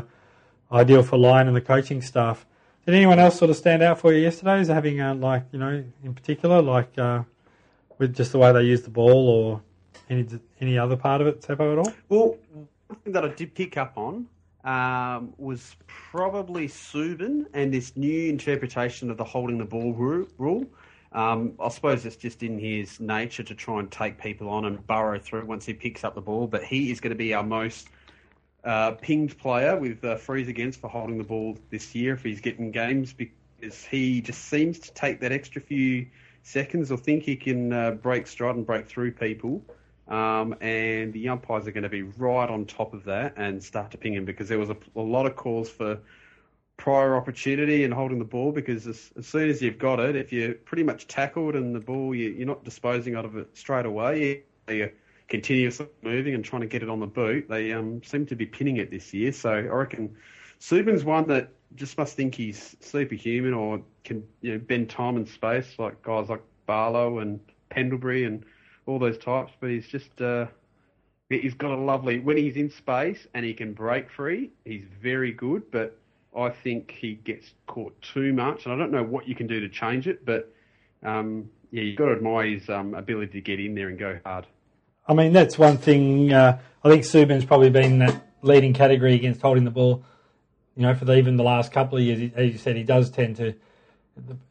ideal 0.71 1.03
for 1.03 1.17
Lyon 1.17 1.48
and 1.48 1.55
the 1.55 1.62
coaching 1.62 2.01
staff. 2.01 2.45
Did 2.86 2.95
anyone 2.95 3.19
else 3.19 3.38
sort 3.38 3.51
of 3.51 3.57
stand 3.57 3.83
out 3.83 4.00
for 4.00 4.13
you 4.13 4.21
yesterday? 4.21 4.62
Is 4.62 4.69
having 4.69 4.98
like 5.19 5.43
you 5.51 5.59
know 5.59 5.83
in 6.05 6.13
particular 6.13 6.62
like 6.62 6.98
uh, 6.98 7.24
with 7.98 8.15
just 8.15 8.31
the 8.31 8.38
way 8.38 8.53
they 8.53 8.63
used 8.63 8.86
the 8.86 8.89
ball 8.89 9.27
or 9.27 9.62
any 10.09 10.27
any 10.59 10.77
other 10.77 10.95
part 10.95 11.21
of 11.21 11.27
it, 11.27 11.41
Seppo, 11.41 11.73
at 11.73 11.77
all? 11.79 11.93
Well, 12.09 12.37
one 12.87 12.99
thing 13.03 13.13
that 13.13 13.23
I 13.23 13.29
did 13.29 13.53
pick 13.53 13.77
up 13.77 13.97
on 13.97 14.27
um, 14.63 15.33
was 15.37 15.75
probably 15.87 16.67
Suban 16.67 17.45
and 17.53 17.73
this 17.73 17.95
new 17.95 18.29
interpretation 18.29 19.09
of 19.09 19.17
the 19.17 19.23
holding 19.23 19.57
the 19.57 19.65
ball 19.65 19.93
rule. 19.93 20.65
Um, 21.11 21.53
I 21.59 21.69
suppose 21.69 22.05
it's 22.05 22.15
just 22.15 22.43
in 22.43 22.59
his 22.59 22.99
nature 22.99 23.43
to 23.43 23.55
try 23.55 23.79
and 23.79 23.91
take 23.91 24.21
people 24.21 24.49
on 24.49 24.65
and 24.65 24.85
burrow 24.85 25.17
through 25.19 25.45
once 25.45 25.65
he 25.65 25.73
picks 25.73 26.03
up 26.03 26.13
the 26.13 26.21
ball. 26.21 26.45
But 26.47 26.63
he 26.63 26.91
is 26.91 26.99
going 26.99 27.11
to 27.11 27.17
be 27.17 27.33
our 27.33 27.43
most 27.43 27.89
uh, 28.63 28.91
pinged 28.91 29.37
player 29.37 29.75
with 29.77 30.03
uh, 30.03 30.17
frees 30.17 30.47
against 30.47 30.79
for 30.79 30.87
holding 30.87 31.17
the 31.17 31.23
ball 31.23 31.57
this 31.69 31.95
year 31.95 32.13
if 32.13 32.23
he's 32.23 32.41
getting 32.41 32.71
games 32.71 33.13
because 33.13 33.85
he 33.85 34.21
just 34.21 34.45
seems 34.45 34.79
to 34.79 34.93
take 34.93 35.19
that 35.21 35.31
extra 35.31 35.61
few 35.61 36.05
seconds 36.43 36.91
or 36.91 36.97
think 36.97 37.23
he 37.23 37.35
can 37.35 37.73
uh, 37.73 37.91
break 37.91 38.27
stride 38.27 38.55
and 38.55 38.65
break 38.65 38.85
through 38.87 39.11
people. 39.11 39.63
Um, 40.09 40.55
and 40.59 41.13
the 41.13 41.29
umpires 41.29 41.67
are 41.67 41.71
going 41.71 41.83
to 41.83 41.89
be 41.89 42.01
right 42.01 42.49
on 42.49 42.65
top 42.65 42.95
of 42.95 43.03
that 43.05 43.33
and 43.37 43.63
start 43.63 43.91
to 43.91 43.97
ping 43.97 44.15
him 44.15 44.25
because 44.25 44.49
there 44.49 44.57
was 44.57 44.71
a, 44.71 44.77
a 44.95 45.01
lot 45.01 45.27
of 45.27 45.35
calls 45.35 45.69
for 45.69 45.99
prior 46.77 47.15
opportunity 47.15 47.83
and 47.83 47.93
holding 47.93 48.17
the 48.17 48.25
ball 48.25 48.51
because 48.51 48.87
as, 48.87 49.11
as, 49.17 49.27
soon 49.27 49.49
as 49.49 49.61
you've 49.61 49.77
got 49.77 49.99
it, 49.99 50.15
if 50.15 50.33
you're 50.33 50.53
pretty 50.53 50.81
much 50.81 51.07
tackled 51.07 51.55
and 51.55 51.75
the 51.75 51.79
ball 51.79 52.15
you, 52.15 52.41
are 52.41 52.45
not 52.45 52.63
disposing 52.63 53.15
out 53.15 53.25
of 53.25 53.37
it 53.37 53.55
straight 53.55 53.85
away, 53.85 54.43
you're 54.67 54.91
continuously 55.27 55.87
moving 56.01 56.33
and 56.33 56.43
trying 56.43 56.61
to 56.61 56.67
get 56.67 56.81
it 56.81 56.89
on 56.89 56.99
the 56.99 57.07
boot. 57.07 57.47
They 57.47 57.71
um, 57.73 58.01
seem 58.03 58.25
to 58.27 58.35
be 58.35 58.47
pinning 58.47 58.77
it 58.77 58.89
this 58.89 59.13
year, 59.13 59.31
so 59.31 59.51
I 59.51 59.61
reckon 59.61 60.15
Suban's 60.57 61.03
one 61.03 61.27
that 61.27 61.51
just 61.75 61.97
must 61.97 62.15
think 62.15 62.33
he's 62.33 62.75
superhuman 62.79 63.53
or 63.53 63.81
can 64.03 64.23
you 64.41 64.53
know 64.53 64.59
bend 64.59 64.89
time 64.89 65.17
and 65.17 65.27
space 65.27 65.75
like 65.77 66.01
guys 66.01 66.29
like 66.29 66.41
Barlow 66.65 67.19
and 67.19 67.39
Pendlebury 67.69 68.25
and 68.25 68.43
all 68.89 69.00
those 69.00 69.17
types, 69.17 69.53
but 69.60 69.69
he's 69.69 69.88
just 69.88 70.22
uh, 70.22 70.48
he's 71.29 71.53
got 71.53 71.72
a 71.72 71.77
lovely 71.77 72.19
when 72.19 72.38
he's 72.38 72.55
in 72.55 72.69
space 72.69 73.27
and 73.34 73.46
he 73.46 73.53
can 73.53 73.74
break 73.74 74.10
free. 74.10 74.51
He's 74.65 74.86
very 75.01 75.32
good, 75.32 75.71
but 75.71 75.97
I 76.36 76.49
think 76.49 76.91
he 76.91 77.15
gets 77.15 77.54
caught 77.67 77.99
too 78.02 78.34
much, 78.34 78.65
and 78.65 78.73
I 78.73 78.78
don't 78.78 78.91
know 78.91 79.04
what 79.04 79.28
you 79.28 79.36
can 79.36 79.47
do 79.47 79.60
to 79.60 79.69
change 79.69 80.08
it. 80.08 80.25
But 80.25 80.54
um, 81.04 81.49
yeah, 81.71 81.84
you've 81.84 81.97
got 81.97 82.06
to 82.06 82.13
admire 82.13 82.47
his 82.47 82.69
um, 82.69 82.93
ability 82.93 83.34
to 83.34 83.41
get 83.41 83.60
in 83.60 83.75
there 83.75 83.89
and 83.89 83.97
go 83.97 84.19
hard. 84.25 84.47
I 85.08 85.13
mean, 85.13 85.34
that's 85.34 85.58
one 85.58 85.78
thing. 85.78 86.34
Uh, 86.34 86.60
I 86.84 86.89
think 86.89 87.04
Suban's 87.04 87.45
probably 87.45 87.69
been 87.69 87.99
that 87.99 88.28
leading 88.41 88.73
category 88.73 89.15
against 89.15 89.41
holding 89.41 89.63
the 89.63 89.71
ball. 89.71 90.04
You 90.75 90.84
know, 90.84 90.95
for 90.95 91.06
the, 91.06 91.17
even 91.17 91.36
the 91.36 91.43
last 91.43 91.71
couple 91.71 91.97
of 91.97 92.04
years, 92.04 92.32
as 92.36 92.52
you 92.52 92.58
said, 92.58 92.75
he 92.75 92.84
does 92.84 93.10
tend 93.10 93.36
to 93.38 93.54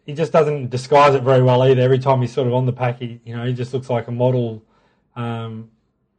he 0.06 0.14
just 0.14 0.32
doesn't 0.32 0.70
disguise 0.70 1.14
it 1.14 1.22
very 1.22 1.42
well 1.42 1.62
either. 1.62 1.80
Every 1.80 1.98
time 1.98 2.20
he's 2.20 2.32
sort 2.32 2.46
of 2.46 2.54
on 2.54 2.66
the 2.66 2.72
pack, 2.72 2.98
he, 2.98 3.20
you 3.24 3.36
know, 3.36 3.44
he 3.44 3.52
just 3.52 3.72
looks 3.74 3.90
like 3.90 4.08
a 4.08 4.12
model 4.12 4.62
um, 5.16 5.70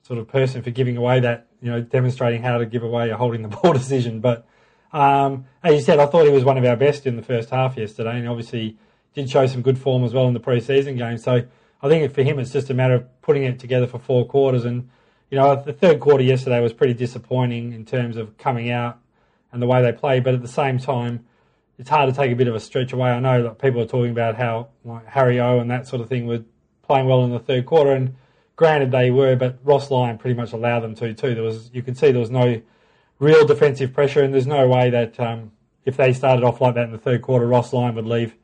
sort 0.04 0.20
of 0.20 0.28
person 0.28 0.62
for 0.62 0.72
giving 0.72 0.98
away 0.98 1.20
that, 1.22 1.48
you 1.62 1.72
know, 1.72 1.82
demonstrating 1.82 2.42
how 2.42 2.58
to 2.58 2.66
give 2.66 2.84
away 2.84 3.10
a 3.10 3.18
holding 3.18 3.42
the 3.42 3.48
ball 3.62 3.74
decision. 3.74 4.20
But 4.20 4.48
um, 4.92 5.46
as 5.64 5.76
you 5.76 5.82
said, 5.82 6.00
I 6.00 6.06
thought 6.06 6.26
he 6.26 6.32
was 6.32 6.44
one 6.44 6.58
of 6.58 6.66
our 6.66 6.76
best 6.76 7.06
in 7.06 7.16
the 7.16 7.24
first 7.24 7.50
half 7.50 7.78
yesterday, 7.78 8.18
and 8.18 8.28
obviously 8.28 8.78
did 9.14 9.30
show 9.30 9.46
some 9.48 9.62
good 9.62 9.78
form 9.78 10.04
as 10.04 10.14
well 10.14 10.28
in 10.28 10.34
the 10.34 10.40
pre-season 10.40 10.98
game. 10.98 11.18
So 11.18 11.44
I 11.82 11.90
think 11.90 12.14
for 12.14 12.24
him, 12.24 12.40
it's 12.40 12.52
just 12.52 12.70
a 12.70 12.74
matter 12.74 12.96
of 12.96 13.22
putting 13.22 13.44
it 13.44 13.60
together 13.60 13.88
for 13.88 14.00
four 14.00 14.26
quarters. 14.26 14.66
And 14.66 14.90
you 15.30 15.38
know, 15.38 15.56
the 15.56 15.74
third 15.74 16.00
quarter 16.00 16.24
yesterday 16.24 16.60
was 16.60 16.74
pretty 16.74 16.94
disappointing 16.94 17.74
in 17.74 17.86
terms 17.86 18.18
of 18.18 18.38
coming 18.38 18.72
out 18.72 19.00
and 19.52 19.62
the 19.62 19.68
way 19.68 19.82
they 19.82 19.92
played, 19.92 20.24
but 20.24 20.34
at 20.34 20.42
the 20.42 20.48
same 20.48 20.78
time 20.78 21.26
it's 21.80 21.90
hard 21.90 22.14
to 22.14 22.16
take 22.16 22.32
a 22.32 22.36
bit 22.36 22.50
of 22.50 22.56
a 22.56 22.60
stretch 22.60 22.92
away. 22.92 23.10
I 23.10 23.20
know 23.22 23.42
that 23.42 23.58
people 23.58 23.82
are 23.82 23.88
talking 23.88 24.12
about 24.12 24.36
how 24.36 24.68
like 24.84 25.08
Harry 25.08 25.40
O 25.40 25.60
and 25.60 25.72
that 25.72 25.88
sort 25.88 26.02
of 26.02 26.10
thing 26.10 26.28
were 26.28 26.44
playing 26.84 27.08
well 27.08 27.24
in 27.24 27.32
the 27.32 27.40
third 27.40 27.66
quarter, 27.66 27.94
and 27.94 28.16
granted 28.58 28.92
they 28.92 29.10
were, 29.10 29.38
but 29.38 29.60
Ross 29.64 29.90
Lyon 29.90 30.18
pretty 30.18 30.36
much 30.36 30.52
allowed 30.52 30.82
them 30.82 30.94
to 30.96 31.14
too. 31.14 31.34
There 31.34 31.44
was 31.44 31.72
you 31.74 31.82
could 31.82 31.98
see 31.98 32.12
there 32.12 32.20
was 32.20 32.30
no 32.30 32.62
real 33.18 33.48
defensive 33.48 33.94
pressure, 33.94 34.22
and 34.22 34.34
there's 34.34 34.46
no 34.46 34.68
way 34.68 34.90
that 34.90 35.18
um, 35.22 35.54
if 35.86 35.96
they 35.96 36.12
started 36.12 36.44
off 36.44 36.60
like 36.60 36.76
that 36.76 36.84
in 36.84 36.92
the 36.92 36.98
third 36.98 37.22
quarter, 37.22 37.48
Ross 37.48 37.72
Lyon 37.72 37.96
would 37.96 38.06
leave 38.06 38.36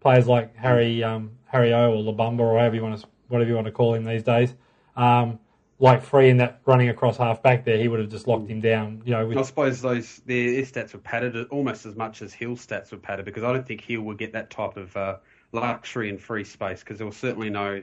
players 0.00 0.28
like 0.28 0.54
Harry 0.56 1.02
um, 1.02 1.30
Harry 1.46 1.72
O 1.72 1.92
or 1.92 2.12
Lumumba 2.12 2.40
or 2.40 2.54
whatever 2.54 2.76
you 2.76 2.82
want 2.82 3.00
to 3.00 3.06
whatever 3.28 3.48
you 3.48 3.56
want 3.56 3.66
to 3.66 3.72
call 3.72 3.94
him 3.94 4.04
these 4.04 4.22
days. 4.22 4.54
Um, 4.96 5.38
like 5.82 6.00
free 6.00 6.30
in 6.30 6.36
that 6.36 6.60
running 6.64 6.88
across 6.88 7.16
half 7.16 7.42
back 7.42 7.64
there, 7.64 7.76
he 7.76 7.88
would 7.88 7.98
have 7.98 8.08
just 8.08 8.28
locked 8.28 8.48
him 8.48 8.60
down. 8.60 9.02
You 9.04 9.10
know, 9.10 9.26
with... 9.26 9.36
I 9.36 9.42
suppose 9.42 9.82
those 9.82 10.22
their 10.26 10.62
stats 10.62 10.92
were 10.92 11.00
padded 11.00 11.48
almost 11.48 11.86
as 11.86 11.96
much 11.96 12.22
as 12.22 12.32
Hill's 12.32 12.64
stats 12.64 12.92
were 12.92 12.98
padded 12.98 13.24
because 13.24 13.42
I 13.42 13.52
don't 13.52 13.66
think 13.66 13.80
Hill 13.80 14.02
would 14.02 14.16
get 14.16 14.32
that 14.32 14.48
type 14.48 14.76
of 14.76 14.96
uh, 14.96 15.16
luxury 15.50 16.08
and 16.08 16.20
free 16.20 16.44
space 16.44 16.80
because 16.80 16.98
there 16.98 17.06
was 17.06 17.16
certainly 17.16 17.50
no 17.50 17.82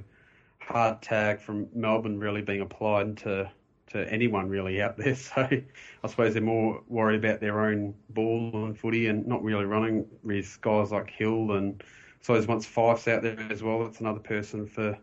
hard 0.60 1.02
tag 1.02 1.42
from 1.42 1.68
Melbourne 1.76 2.18
really 2.18 2.42
being 2.42 2.62
applied 2.62 3.18
to 3.18 3.52
to 3.88 4.10
anyone 4.10 4.48
really 4.48 4.82
out 4.82 4.96
there. 4.96 5.16
So 5.16 5.42
I 5.42 6.08
suppose 6.08 6.34
they're 6.34 6.42
more 6.42 6.82
worried 6.88 7.24
about 7.26 7.42
their 7.42 7.60
own 7.60 7.94
ball 8.12 8.52
and 8.54 8.80
footy 8.80 9.08
and 9.08 9.28
not 9.28 9.44
really 9.44 9.66
running 9.66 10.06
with 10.24 10.58
guys 10.62 10.94
like 10.94 11.10
Hill 11.10 11.52
and 11.52 11.84
so 12.22 12.42
once 12.48 12.66
Fyfe's 12.66 13.10
out 13.10 13.24
there 13.24 13.38
as 13.50 13.62
well. 13.62 13.84
That's 13.84 14.00
another 14.00 14.20
person 14.20 14.68
for 14.68 14.98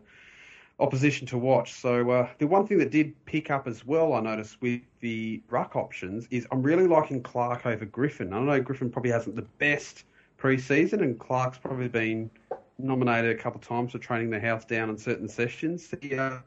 opposition 0.79 1.25
to 1.27 1.37
watch. 1.37 1.73
So 1.73 2.09
uh, 2.11 2.29
the 2.37 2.47
one 2.47 2.67
thing 2.67 2.77
that 2.79 2.91
did 2.91 3.13
pick 3.25 3.49
up 3.49 3.67
as 3.67 3.85
well, 3.85 4.13
I 4.13 4.19
noticed 4.19 4.61
with 4.61 4.81
the 4.99 5.41
ruck 5.49 5.75
options, 5.75 6.27
is 6.29 6.47
I'm 6.51 6.61
really 6.61 6.87
liking 6.87 7.23
Clarke 7.23 7.65
over 7.65 7.85
Griffin. 7.85 8.33
I 8.33 8.39
know 8.39 8.61
Griffin 8.61 8.89
probably 8.89 9.11
hasn't 9.11 9.35
the 9.35 9.47
best 9.59 10.03
preseason, 10.37 11.01
and 11.01 11.19
Clarke's 11.19 11.57
probably 11.57 11.87
been 11.87 12.29
nominated 12.77 13.31
a 13.31 13.41
couple 13.41 13.59
of 13.59 13.67
times 13.67 13.91
for 13.91 13.97
training 13.97 14.29
the 14.29 14.39
house 14.39 14.65
down 14.65 14.89
in 14.89 14.97
certain 14.97 15.27
sessions. 15.27 15.93
He 16.01 16.15
uh, 16.15 16.37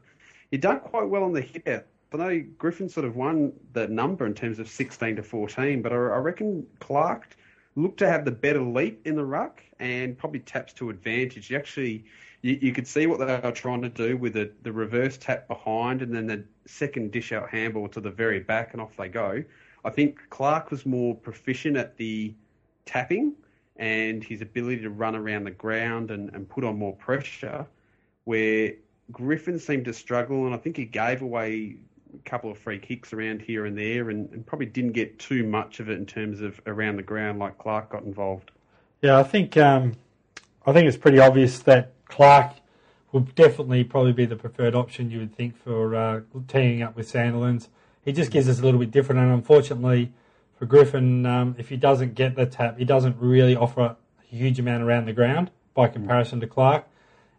he 0.49 0.57
done 0.57 0.79
quite 0.79 1.09
well 1.09 1.23
on 1.23 1.33
the 1.33 1.41
hip. 1.41 1.87
I 2.13 2.17
know 2.17 2.43
Griffin 2.57 2.89
sort 2.89 3.05
of 3.05 3.15
won 3.15 3.53
the 3.71 3.87
number 3.87 4.25
in 4.25 4.33
terms 4.33 4.59
of 4.59 4.67
16 4.67 5.15
to 5.15 5.23
14, 5.23 5.81
but 5.81 5.93
I, 5.93 5.95
I 5.95 6.17
reckon 6.17 6.67
Clarke 6.79 7.37
looked 7.75 7.99
to 7.99 8.07
have 8.09 8.25
the 8.25 8.31
better 8.31 8.61
leap 8.61 9.05
in 9.07 9.15
the 9.15 9.23
ruck 9.23 9.63
and 9.79 10.17
probably 10.17 10.41
taps 10.41 10.73
to 10.73 10.89
advantage. 10.89 11.47
He 11.47 11.55
actually 11.55 12.03
you, 12.41 12.57
you 12.61 12.73
could 12.73 12.87
see 12.87 13.07
what 13.07 13.19
they 13.19 13.25
were 13.25 13.51
trying 13.51 13.81
to 13.81 13.89
do 13.89 14.17
with 14.17 14.33
the, 14.33 14.51
the 14.63 14.71
reverse 14.71 15.17
tap 15.17 15.47
behind 15.47 16.01
and 16.01 16.13
then 16.13 16.27
the 16.27 16.43
second 16.65 17.11
dish 17.11 17.31
out 17.31 17.49
handball 17.49 17.87
to 17.89 18.01
the 18.01 18.11
very 18.11 18.39
back 18.39 18.73
and 18.73 18.81
off 18.81 18.95
they 18.97 19.07
go. 19.07 19.43
I 19.83 19.89
think 19.89 20.19
Clarke 20.29 20.71
was 20.71 20.85
more 20.85 21.15
proficient 21.15 21.77
at 21.77 21.97
the 21.97 22.33
tapping 22.85 23.33
and 23.77 24.23
his 24.23 24.41
ability 24.41 24.81
to 24.81 24.89
run 24.89 25.15
around 25.15 25.45
the 25.45 25.51
ground 25.51 26.11
and, 26.11 26.33
and 26.33 26.47
put 26.47 26.63
on 26.63 26.77
more 26.77 26.93
pressure, 26.95 27.65
where 28.25 28.73
Griffin 29.11 29.57
seemed 29.57 29.85
to 29.85 29.93
struggle, 29.93 30.45
and 30.45 30.53
I 30.53 30.57
think 30.57 30.77
he 30.77 30.85
gave 30.85 31.23
away 31.23 31.77
a 32.13 32.29
couple 32.29 32.51
of 32.51 32.57
free 32.57 32.77
kicks 32.77 33.11
around 33.13 33.41
here 33.41 33.65
and 33.65 33.75
there, 33.75 34.09
and, 34.09 34.29
and, 34.31 34.45
probably 34.45 34.67
didn't 34.67 34.91
get 34.91 35.17
too 35.17 35.43
much 35.43 35.79
of 35.79 35.89
it 35.89 35.97
in 35.97 36.05
terms 36.05 36.41
of 36.41 36.61
around 36.67 36.97
the 36.97 37.03
ground 37.03 37.39
like 37.39 37.57
Clarke 37.57 37.89
got 37.89 38.03
involved. 38.03 38.51
Yeah, 39.01 39.17
I 39.17 39.23
think 39.23 39.57
um, 39.57 39.93
I 40.65 40.73
think 40.73 40.87
it's 40.87 40.97
pretty 40.97 41.19
obvious 41.19 41.59
that 41.59 41.91
Clarke 42.11 42.53
will 43.11 43.21
definitely 43.21 43.83
probably 43.83 44.13
be 44.13 44.25
the 44.25 44.35
preferred 44.35 44.75
option 44.75 45.09
you 45.09 45.19
would 45.19 45.35
think 45.35 45.57
for 45.57 45.95
uh, 45.95 46.21
teaming 46.47 46.81
up 46.81 46.95
with 46.95 47.11
Sandilands. 47.11 47.67
He 48.05 48.13
just 48.13 48.31
gives 48.31 48.47
us 48.47 48.59
a 48.59 48.63
little 48.63 48.79
bit 48.79 48.91
different, 48.91 49.21
and 49.21 49.31
unfortunately 49.31 50.11
for 50.57 50.65
Griffin, 50.65 51.25
um, 51.25 51.55
if 51.57 51.69
he 51.69 51.77
doesn't 51.77 52.13
get 52.13 52.35
the 52.35 52.45
tap, 52.45 52.77
he 52.77 52.85
doesn't 52.85 53.17
really 53.17 53.55
offer 53.55 53.81
a 53.81 53.97
huge 54.23 54.59
amount 54.59 54.83
around 54.83 55.05
the 55.05 55.13
ground 55.13 55.49
by 55.73 55.87
comparison 55.87 56.39
to 56.39 56.47
Clarke. 56.47 56.85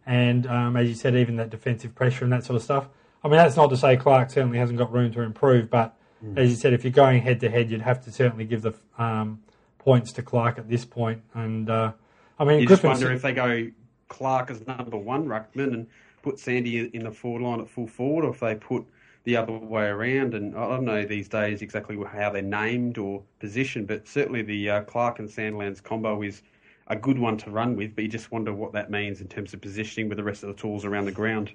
And 0.05 0.45
um, 0.47 0.75
as 0.75 0.89
you 0.89 0.95
said, 0.95 1.15
even 1.15 1.37
that 1.37 1.49
defensive 1.49 1.95
pressure 1.95 2.25
and 2.25 2.33
that 2.33 2.43
sort 2.43 2.57
of 2.57 2.63
stuff. 2.63 2.89
I 3.23 3.29
mean, 3.29 3.37
that's 3.37 3.55
not 3.55 3.69
to 3.69 3.77
say 3.77 3.95
Clarke 3.95 4.29
certainly 4.29 4.57
hasn't 4.57 4.77
got 4.77 4.91
room 4.91 5.11
to 5.13 5.21
improve, 5.21 5.69
but 5.69 5.95
mm. 6.23 6.37
as 6.37 6.49
you 6.49 6.57
said, 6.57 6.73
if 6.73 6.83
you're 6.83 6.91
going 6.91 7.21
head 7.21 7.39
to 7.39 7.49
head, 7.49 7.71
you'd 7.71 7.81
have 7.81 8.03
to 8.03 8.11
certainly 8.11 8.43
give 8.43 8.61
the 8.61 8.73
um, 8.97 9.41
points 9.79 10.11
to 10.13 10.21
Clarke 10.21 10.57
at 10.57 10.69
this 10.69 10.83
point. 10.83 11.21
And 11.33 11.69
uh, 11.69 11.93
I 12.37 12.43
mean, 12.43 12.59
you 12.59 12.67
just 12.67 12.83
wonder 12.83 13.11
if 13.11 13.21
they 13.21 13.31
go 13.31 13.69
Clarke 14.13 14.51
as 14.51 14.65
number 14.67 14.97
one 14.97 15.25
ruckman 15.25 15.73
and 15.73 15.87
put 16.21 16.39
Sandy 16.39 16.89
in 16.93 17.03
the 17.03 17.11
forward 17.11 17.41
line 17.41 17.59
at 17.59 17.67
full 17.67 17.87
forward, 17.87 18.25
or 18.25 18.29
if 18.29 18.39
they 18.39 18.55
put 18.55 18.85
the 19.23 19.35
other 19.35 19.51
way 19.51 19.85
around. 19.85 20.35
And 20.35 20.55
I 20.55 20.69
don't 20.69 20.85
know 20.85 21.03
these 21.03 21.27
days 21.27 21.61
exactly 21.61 21.97
how 22.11 22.29
they're 22.29 22.41
named 22.41 22.97
or 22.97 23.23
positioned, 23.39 23.87
but 23.87 24.07
certainly 24.07 24.41
the 24.41 24.69
uh, 24.69 24.81
Clarke 24.81 25.19
and 25.19 25.27
Sandilands 25.27 25.81
combo 25.81 26.21
is 26.21 26.43
a 26.87 26.95
good 26.95 27.17
one 27.17 27.37
to 27.37 27.49
run 27.49 27.75
with. 27.75 27.95
But 27.95 28.03
you 28.03 28.09
just 28.09 28.31
wonder 28.31 28.53
what 28.53 28.71
that 28.73 28.91
means 28.91 29.19
in 29.19 29.27
terms 29.27 29.53
of 29.53 29.61
positioning 29.61 30.09
with 30.09 30.17
the 30.17 30.23
rest 30.23 30.43
of 30.43 30.49
the 30.49 30.61
tools 30.61 30.85
around 30.85 31.05
the 31.05 31.11
ground. 31.11 31.51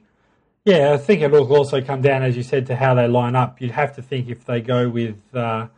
Yeah, 0.65 0.93
I 0.93 0.97
think 0.99 1.23
it 1.23 1.31
will 1.31 1.51
also 1.55 1.81
come 1.81 2.03
down, 2.03 2.23
as 2.23 2.37
you 2.37 2.43
said, 2.43 2.67
to 2.67 2.77
how 2.77 2.95
they 2.95 3.07
line 3.07 3.37
up. 3.37 3.61
You'd 3.61 3.71
have 3.71 3.95
to 3.97 4.03
think 4.03 4.29
if 4.29 4.45
they 4.45 4.61
go 4.61 4.89
with 4.89 5.17
uh, 5.33 5.69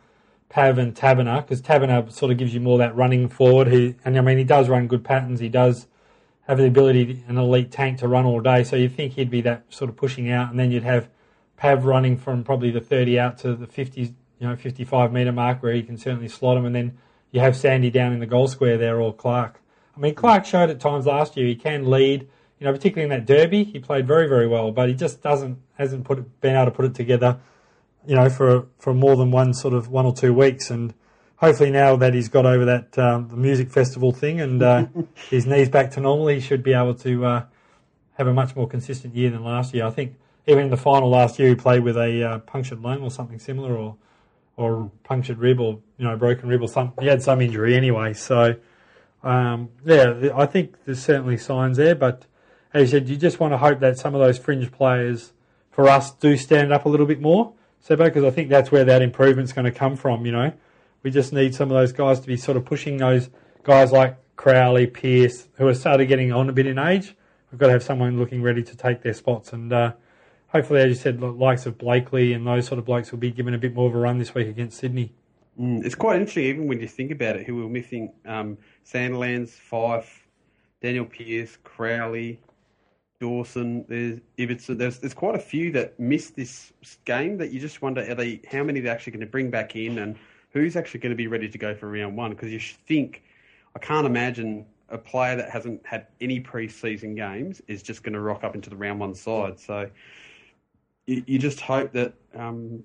Pav 0.49 0.79
and 0.79 0.93
Taberner, 0.93 1.43
because 1.43 1.61
Taberner 1.61 2.11
sort 2.11 2.31
of 2.31 2.37
gives 2.37 2.53
you 2.53 2.59
more 2.59 2.77
that 2.79 2.95
running 2.95 3.29
forward. 3.29 3.67
He, 3.67 3.95
and 4.03 4.17
I 4.17 4.21
mean, 4.21 4.37
he 4.37 4.43
does 4.43 4.67
run 4.67 4.87
good 4.87 5.03
patterns. 5.03 5.39
He 5.39 5.47
does 5.47 5.87
have 6.47 6.57
the 6.57 6.67
ability, 6.67 7.23
an 7.27 7.37
elite 7.37 7.71
tank 7.71 7.99
to 7.99 8.07
run 8.07 8.25
all 8.25 8.41
day. 8.41 8.63
So 8.63 8.75
you'd 8.75 8.95
think 8.95 9.13
he'd 9.13 9.29
be 9.29 9.41
that 9.41 9.65
sort 9.69 9.89
of 9.89 9.95
pushing 9.95 10.31
out, 10.31 10.49
and 10.49 10.59
then 10.59 10.71
you'd 10.71 10.83
have 10.83 11.09
Pav 11.57 11.85
running 11.85 12.17
from 12.17 12.43
probably 12.43 12.71
the 12.71 12.81
30 12.81 13.19
out 13.19 13.37
to 13.39 13.55
the 13.55 13.67
50, 13.67 14.01
you 14.01 14.13
know, 14.39 14.55
55 14.55 15.13
metre 15.13 15.31
mark 15.31 15.61
where 15.61 15.73
he 15.73 15.83
can 15.83 15.97
certainly 15.97 16.27
slot 16.27 16.57
him, 16.57 16.65
and 16.65 16.75
then 16.75 16.97
you 17.31 17.39
have 17.39 17.55
Sandy 17.55 17.89
down 17.89 18.13
in 18.13 18.19
the 18.19 18.25
goal 18.25 18.47
square 18.47 18.77
there 18.77 18.99
or 18.99 19.13
Clarke. 19.13 19.61
I 19.95 19.99
mean, 19.99 20.15
Clarke 20.15 20.45
showed 20.45 20.69
at 20.69 20.79
times 20.79 21.05
last 21.05 21.37
year 21.37 21.47
he 21.47 21.55
can 21.55 21.89
lead. 21.89 22.27
You 22.59 22.67
know, 22.67 22.73
particularly 22.73 23.03
in 23.03 23.09
that 23.09 23.25
derby, 23.25 23.63
he 23.63 23.79
played 23.79 24.07
very, 24.07 24.27
very 24.27 24.47
well, 24.47 24.71
but 24.71 24.87
he 24.87 24.93
just 24.93 25.21
doesn't 25.21 25.57
hasn't 25.77 26.05
put 26.05 26.41
been 26.41 26.55
able 26.55 26.65
to 26.65 26.71
put 26.71 26.85
it 26.85 26.93
together. 26.93 27.39
You 28.05 28.15
know, 28.15 28.29
for 28.29 28.67
for 28.77 28.93
more 28.93 29.15
than 29.15 29.31
one 29.31 29.53
sort 29.53 29.73
of 29.73 29.89
one 29.89 30.05
or 30.05 30.13
two 30.13 30.33
weeks, 30.33 30.69
and 30.69 30.93
hopefully 31.41 31.71
now 31.71 31.95
that 31.95 32.13
he's 32.13 32.29
got 32.29 32.45
over 32.45 32.65
that 32.65 32.97
um, 32.99 33.27
the 33.27 33.35
music 33.35 33.71
festival 33.71 34.11
thing 34.11 34.39
and 34.39 34.61
uh, 34.61 34.85
his 35.29 35.45
knees 35.45 35.67
back 35.67 35.91
to 35.91 35.99
normal, 35.99 36.27
he 36.27 36.39
should 36.39 36.63
be 36.63 36.73
able 36.73 36.93
to 36.93 37.25
uh, 37.25 37.45
have 38.13 38.27
a 38.27 38.33
much 38.33 38.55
more 38.55 38.67
consistent 38.67 39.15
year 39.15 39.31
than 39.31 39.43
last 39.43 39.73
year. 39.73 39.85
I 39.85 39.89
think 39.89 40.15
even 40.47 40.65
in 40.65 40.69
the 40.69 40.77
final 40.77 41.09
last 41.09 41.39
year, 41.39 41.49
he 41.49 41.55
played 41.55 41.83
with 41.83 41.97
a 41.97 42.23
uh, 42.23 42.39
punctured 42.39 42.81
lung 42.81 43.01
or 43.01 43.11
something 43.11 43.39
similar, 43.39 43.75
or 43.75 43.97
or 44.57 44.91
punctured 45.03 45.39
rib, 45.39 45.59
or 45.59 45.79
you 45.97 46.05
know, 46.05 46.15
broken 46.15 46.47
rib, 46.47 46.61
or 46.61 46.67
something. 46.67 47.03
He 47.03 47.09
had 47.09 47.23
some 47.23 47.41
injury 47.41 47.75
anyway. 47.75 48.13
So, 48.13 48.55
um, 49.23 49.69
yeah, 49.85 50.29
I 50.35 50.45
think 50.45 50.75
there's 50.85 51.01
certainly 51.01 51.37
signs 51.37 51.77
there. 51.77 51.95
But 51.95 52.25
as 52.73 52.91
you 52.91 52.99
said, 52.99 53.09
you 53.09 53.17
just 53.17 53.39
want 53.39 53.53
to 53.53 53.57
hope 53.57 53.79
that 53.79 53.97
some 53.97 54.13
of 54.13 54.21
those 54.21 54.37
fringe 54.37 54.71
players 54.71 55.33
for 55.71 55.87
us 55.87 56.11
do 56.11 56.37
stand 56.37 56.71
up 56.71 56.85
a 56.85 56.89
little 56.89 57.05
bit 57.05 57.21
more, 57.21 57.53
So, 57.79 57.95
because 57.95 58.23
I 58.23 58.29
think 58.29 58.49
that's 58.49 58.71
where 58.71 58.83
that 58.85 59.01
improvement's 59.01 59.53
going 59.53 59.65
to 59.65 59.71
come 59.71 59.95
from. 59.95 60.25
You 60.25 60.31
know, 60.33 60.53
we 61.03 61.11
just 61.11 61.33
need 61.33 61.55
some 61.55 61.69
of 61.71 61.77
those 61.77 61.91
guys 61.91 62.19
to 62.19 62.27
be 62.27 62.37
sort 62.37 62.57
of 62.57 62.65
pushing 62.65 62.97
those 62.97 63.29
guys 63.63 63.91
like 63.91 64.17
Crowley, 64.35 64.87
Pearce, 64.87 65.47
who 65.53 65.67
are 65.67 65.73
started 65.73 66.07
getting 66.07 66.31
on 66.31 66.49
a 66.49 66.53
bit 66.53 66.67
in 66.67 66.79
age. 66.79 67.15
We've 67.51 67.59
got 67.59 67.67
to 67.67 67.73
have 67.73 67.83
someone 67.83 68.17
looking 68.17 68.41
ready 68.41 68.63
to 68.63 68.75
take 68.75 69.01
their 69.01 69.13
spots 69.13 69.53
and. 69.53 69.71
Uh, 69.71 69.93
hopefully, 70.51 70.81
as 70.81 70.89
you 70.89 70.95
said, 70.95 71.21
likes 71.21 71.65
of 71.65 71.77
Blakely 71.77 72.33
and 72.33 72.45
those 72.45 72.67
sort 72.67 72.79
of 72.79 72.85
blokes 72.85 73.11
will 73.11 73.19
be 73.19 73.31
given 73.31 73.53
a 73.53 73.57
bit 73.57 73.73
more 73.73 73.87
of 73.87 73.95
a 73.95 73.97
run 73.97 74.19
this 74.19 74.35
week 74.35 74.47
against 74.47 74.77
Sydney. 74.77 75.13
Mm, 75.59 75.85
it's 75.85 75.95
quite 75.95 76.15
interesting, 76.15 76.45
even 76.45 76.67
when 76.67 76.79
you 76.79 76.87
think 76.87 77.11
about 77.11 77.35
it, 77.37 77.45
who 77.45 77.55
were 77.57 77.69
missing 77.69 78.13
um, 78.25 78.57
Sandilands, 78.85 79.49
Fyfe, 79.49 80.27
Danyle 80.81 81.09
Pearce, 81.09 81.57
Crowley, 81.63 82.39
Dawson, 83.19 83.85
there's. 83.87 84.19
There's, 84.67 84.99
there's 84.99 85.13
quite 85.13 85.35
a 85.35 85.39
few 85.39 85.71
that 85.73 85.99
missed 85.99 86.35
this 86.35 86.73
game 87.05 87.37
that 87.37 87.51
you 87.51 87.59
just 87.59 87.81
wonder 87.81 88.01
are 88.01 88.15
they, 88.15 88.41
how 88.51 88.63
many 88.63 88.79
they're 88.79 88.93
actually 88.93 89.11
going 89.11 89.25
to 89.25 89.31
bring 89.31 89.51
back 89.51 89.75
in 89.75 89.99
and 89.99 90.17
who's 90.51 90.75
actually 90.75 90.99
going 90.99 91.11
to 91.11 91.15
be 91.15 91.27
ready 91.27 91.49
to 91.49 91.57
go 91.57 91.73
for 91.73 91.89
round 91.89 92.15
one. 92.15 92.31
Because 92.31 92.51
you 92.51 92.59
think, 92.59 93.23
I 93.75 93.79
can't 93.79 94.05
imagine 94.05 94.65
a 94.89 94.97
player 94.97 95.35
that 95.35 95.49
hasn't 95.49 95.85
had 95.85 96.07
any 96.19 96.39
pre-season 96.39 97.15
games 97.15 97.61
is 97.67 97.81
just 97.81 98.03
going 98.03 98.13
to 98.13 98.19
rock 98.19 98.43
up 98.43 98.55
into 98.55 98.69
the 98.69 98.75
round 98.75 98.99
one 98.99 99.15
side. 99.15 99.59
So 99.59 99.89
you, 101.05 101.23
you 101.25 101.39
just 101.39 101.61
hope 101.61 101.91
that 101.93 102.13
um, 102.35 102.83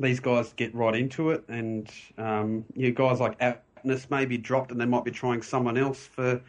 these 0.00 0.20
guys 0.20 0.52
get 0.54 0.74
right 0.74 0.94
into 0.94 1.30
it, 1.30 1.44
and 1.48 1.90
um, 2.18 2.64
you 2.74 2.88
know, 2.88 2.94
guys 2.94 3.20
like 3.20 3.38
Apeness 3.40 4.10
may 4.10 4.24
be 4.24 4.38
dropped, 4.38 4.72
and 4.72 4.80
they 4.80 4.86
might 4.86 5.04
be 5.04 5.10
trying 5.10 5.42
someone 5.42 5.76
else 5.76 6.06
for 6.06 6.40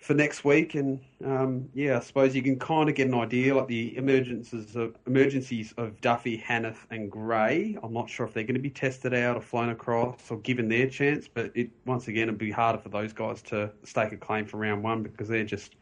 for 0.00 0.14
next 0.14 0.44
week. 0.44 0.74
And 0.74 1.00
um, 1.24 1.68
yeah, 1.74 1.96
I 1.96 2.00
suppose 2.00 2.34
you 2.34 2.42
can 2.42 2.58
kind 2.58 2.88
of 2.88 2.94
get 2.94 3.08
an 3.08 3.14
idea 3.14 3.54
like 3.54 3.68
the 3.68 3.96
emergencies 3.96 4.76
of 4.76 4.96
emergencies 5.06 5.72
of 5.76 6.00
Duffy, 6.00 6.38
Hannath, 6.38 6.78
and 6.90 7.10
Gray. 7.10 7.76
I'm 7.82 7.92
not 7.92 8.08
sure 8.08 8.26
if 8.26 8.34
they're 8.34 8.44
going 8.44 8.54
to 8.54 8.60
be 8.60 8.70
tested 8.70 9.14
out 9.14 9.36
or 9.36 9.40
flown 9.40 9.70
across 9.70 10.30
or 10.30 10.38
given 10.38 10.68
their 10.68 10.88
chance, 10.88 11.28
but 11.28 11.50
it 11.54 11.70
once 11.84 12.08
again 12.08 12.24
it'd 12.24 12.38
be 12.38 12.50
harder 12.50 12.78
for 12.78 12.88
those 12.88 13.12
guys 13.12 13.42
to 13.42 13.70
stake 13.84 14.12
a 14.12 14.16
claim 14.16 14.46
for 14.46 14.58
round 14.58 14.82
one 14.82 15.02
because 15.02 15.28
they're 15.28 15.44
just 15.44 15.76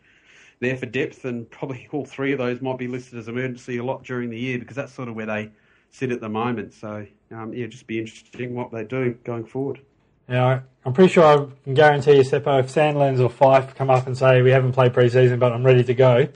there 0.60 0.76
for 0.76 0.86
depth, 0.86 1.24
and 1.24 1.50
probably 1.50 1.88
all 1.92 2.04
three 2.04 2.32
of 2.32 2.38
those 2.38 2.60
might 2.60 2.78
be 2.78 2.88
listed 2.88 3.18
as 3.18 3.28
emergency 3.28 3.78
a 3.78 3.84
lot 3.84 4.04
during 4.04 4.30
the 4.30 4.38
year 4.38 4.58
because 4.58 4.76
that's 4.76 4.92
sort 4.92 5.08
of 5.08 5.14
where 5.14 5.26
they 5.26 5.50
sit 5.90 6.10
at 6.10 6.20
the 6.20 6.28
moment. 6.28 6.72
So 6.72 7.06
um, 7.30 7.52
yeah, 7.52 7.66
just 7.66 7.86
be 7.86 7.98
interesting 7.98 8.54
what 8.54 8.72
they 8.72 8.84
do 8.84 9.12
going 9.24 9.44
forward. 9.44 9.80
Yeah, 10.28 10.60
I'm 10.84 10.92
pretty 10.92 11.12
sure 11.12 11.24
I 11.24 11.46
can 11.64 11.74
guarantee 11.74 12.16
you, 12.16 12.22
Seppo, 12.22 12.60
if 12.60 12.72
Sandilands 12.72 13.18
or 13.18 13.30
Fyfe 13.30 13.74
come 13.74 13.88
up 13.88 14.06
and 14.06 14.16
say 14.16 14.42
we 14.42 14.50
haven't 14.50 14.72
played 14.72 14.92
pre-season 14.92 15.38
but 15.38 15.52
I'm 15.52 15.64
ready 15.64 15.82
to 15.82 15.94
go, 15.94 16.28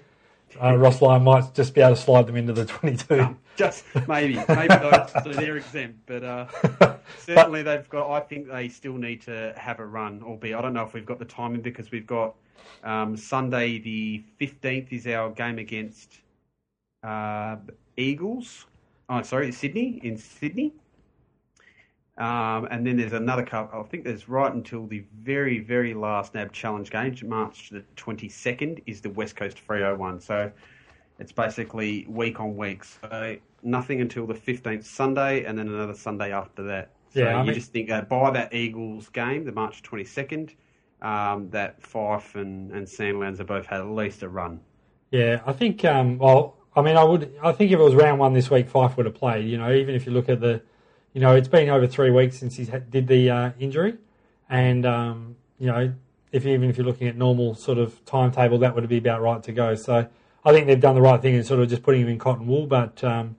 uh, 0.62 0.76
Ross 0.78 1.02
Lyon 1.02 1.24
might 1.24 1.54
just 1.54 1.74
be 1.74 1.82
able 1.82 1.96
to 1.96 2.00
slide 2.00 2.26
them 2.26 2.36
into 2.36 2.54
the 2.54 2.64
22. 2.64 3.36
just 3.56 3.84
maybe, 4.08 4.40
maybe 4.48 4.68
those, 4.68 5.12
so 5.22 5.32
they're 5.32 5.58
exempt, 5.58 5.98
but 6.06 6.24
uh, 6.24 6.46
certainly 7.18 7.62
but, 7.62 7.76
they've 7.76 7.88
got. 7.90 8.10
I 8.10 8.20
think 8.20 8.48
they 8.48 8.68
still 8.68 8.94
need 8.94 9.20
to 9.22 9.52
have 9.56 9.80
a 9.80 9.86
run, 9.86 10.22
albeit 10.22 10.56
I 10.56 10.62
don't 10.62 10.72
know 10.72 10.84
if 10.84 10.94
we've 10.94 11.04
got 11.04 11.18
the 11.18 11.26
timing 11.26 11.60
because 11.60 11.90
we've 11.90 12.06
got 12.06 12.34
um, 12.84 13.16
Sunday 13.16 13.78
the 13.78 14.24
15th 14.40 14.92
is 14.92 15.06
our 15.06 15.30
game 15.30 15.58
against 15.58 16.20
uh, 17.02 17.56
Eagles. 17.96 18.64
Oh, 19.10 19.22
sorry, 19.22 19.52
Sydney 19.52 20.00
in 20.02 20.16
Sydney. 20.16 20.72
Um, 22.18 22.66
and 22.70 22.84
then 22.84 22.96
there's 22.96 23.12
another 23.12 23.44
cup. 23.44 23.72
I 23.72 23.82
think 23.84 24.04
there's 24.04 24.28
right 24.28 24.52
until 24.52 24.86
the 24.86 25.04
very, 25.20 25.60
very 25.60 25.94
last 25.94 26.34
NAB 26.34 26.52
Challenge 26.52 26.90
game, 26.90 27.14
March 27.24 27.70
the 27.70 27.84
22nd, 27.96 28.82
is 28.86 29.00
the 29.00 29.10
West 29.10 29.36
Coast 29.36 29.58
Freo 29.64 29.96
one. 29.96 30.20
So 30.20 30.50
it's 31.20 31.30
basically 31.30 32.06
week 32.08 32.40
on 32.40 32.56
week. 32.56 32.82
So 32.82 33.36
nothing 33.62 34.00
until 34.00 34.26
the 34.26 34.34
15th 34.34 34.84
Sunday, 34.84 35.44
and 35.44 35.56
then 35.56 35.68
another 35.68 35.94
Sunday 35.94 36.32
after 36.32 36.64
that. 36.64 36.90
So 37.14 37.20
yeah, 37.20 37.36
I 37.36 37.40
you 37.40 37.46
mean, 37.46 37.54
just 37.54 37.72
think 37.72 37.90
uh, 37.90 38.02
by 38.02 38.30
that 38.32 38.52
Eagles 38.52 39.08
game, 39.08 39.44
the 39.44 39.52
March 39.52 39.82
22nd, 39.82 40.54
um, 41.00 41.48
that 41.50 41.80
Fyfe 41.80 42.34
and, 42.34 42.72
and 42.72 42.86
Sandilands 42.86 43.38
have 43.38 43.46
both 43.46 43.66
had 43.66 43.80
at 43.80 43.88
least 43.88 44.22
a 44.22 44.28
run. 44.28 44.60
Yeah, 45.10 45.40
I 45.46 45.52
think. 45.52 45.84
Um, 45.84 46.18
well, 46.18 46.56
I 46.74 46.82
mean, 46.82 46.96
I 46.96 47.04
would. 47.04 47.32
I 47.42 47.52
think 47.52 47.70
if 47.70 47.78
it 47.78 47.82
was 47.82 47.94
round 47.94 48.18
one 48.18 48.34
this 48.34 48.50
week, 48.50 48.68
Fyfe 48.68 48.96
would 48.96 49.06
have 49.06 49.14
played. 49.14 49.48
You 49.48 49.56
know, 49.56 49.72
even 49.72 49.94
if 49.94 50.04
you 50.04 50.12
look 50.12 50.28
at 50.28 50.40
the, 50.40 50.60
you 51.12 51.20
know, 51.20 51.34
it's 51.34 51.48
been 51.48 51.68
over 51.68 51.86
three 51.86 52.10
weeks 52.10 52.38
since 52.38 52.56
he 52.56 52.64
did 52.64 53.08
the 53.08 53.30
uh, 53.30 53.50
injury, 53.58 53.96
and 54.48 54.86
um, 54.86 55.36
you 55.58 55.66
know, 55.66 55.92
if 56.32 56.46
even 56.46 56.70
if 56.70 56.76
you're 56.76 56.86
looking 56.86 57.08
at 57.08 57.16
normal 57.16 57.54
sort 57.54 57.78
of 57.78 58.04
timetable, 58.04 58.58
that 58.58 58.74
would 58.74 58.88
be 58.88 58.98
about 58.98 59.22
right 59.22 59.42
to 59.42 59.52
go. 59.52 59.74
So 59.74 60.06
I 60.44 60.52
think 60.52 60.66
they've 60.66 60.80
done 60.80 60.94
the 60.94 61.02
right 61.02 61.20
thing 61.20 61.34
in 61.34 61.44
sort 61.44 61.60
of 61.60 61.68
just 61.68 61.82
putting 61.82 62.02
him 62.02 62.08
in 62.08 62.18
cotton 62.18 62.46
wool. 62.46 62.66
But 62.66 63.02
um, 63.02 63.36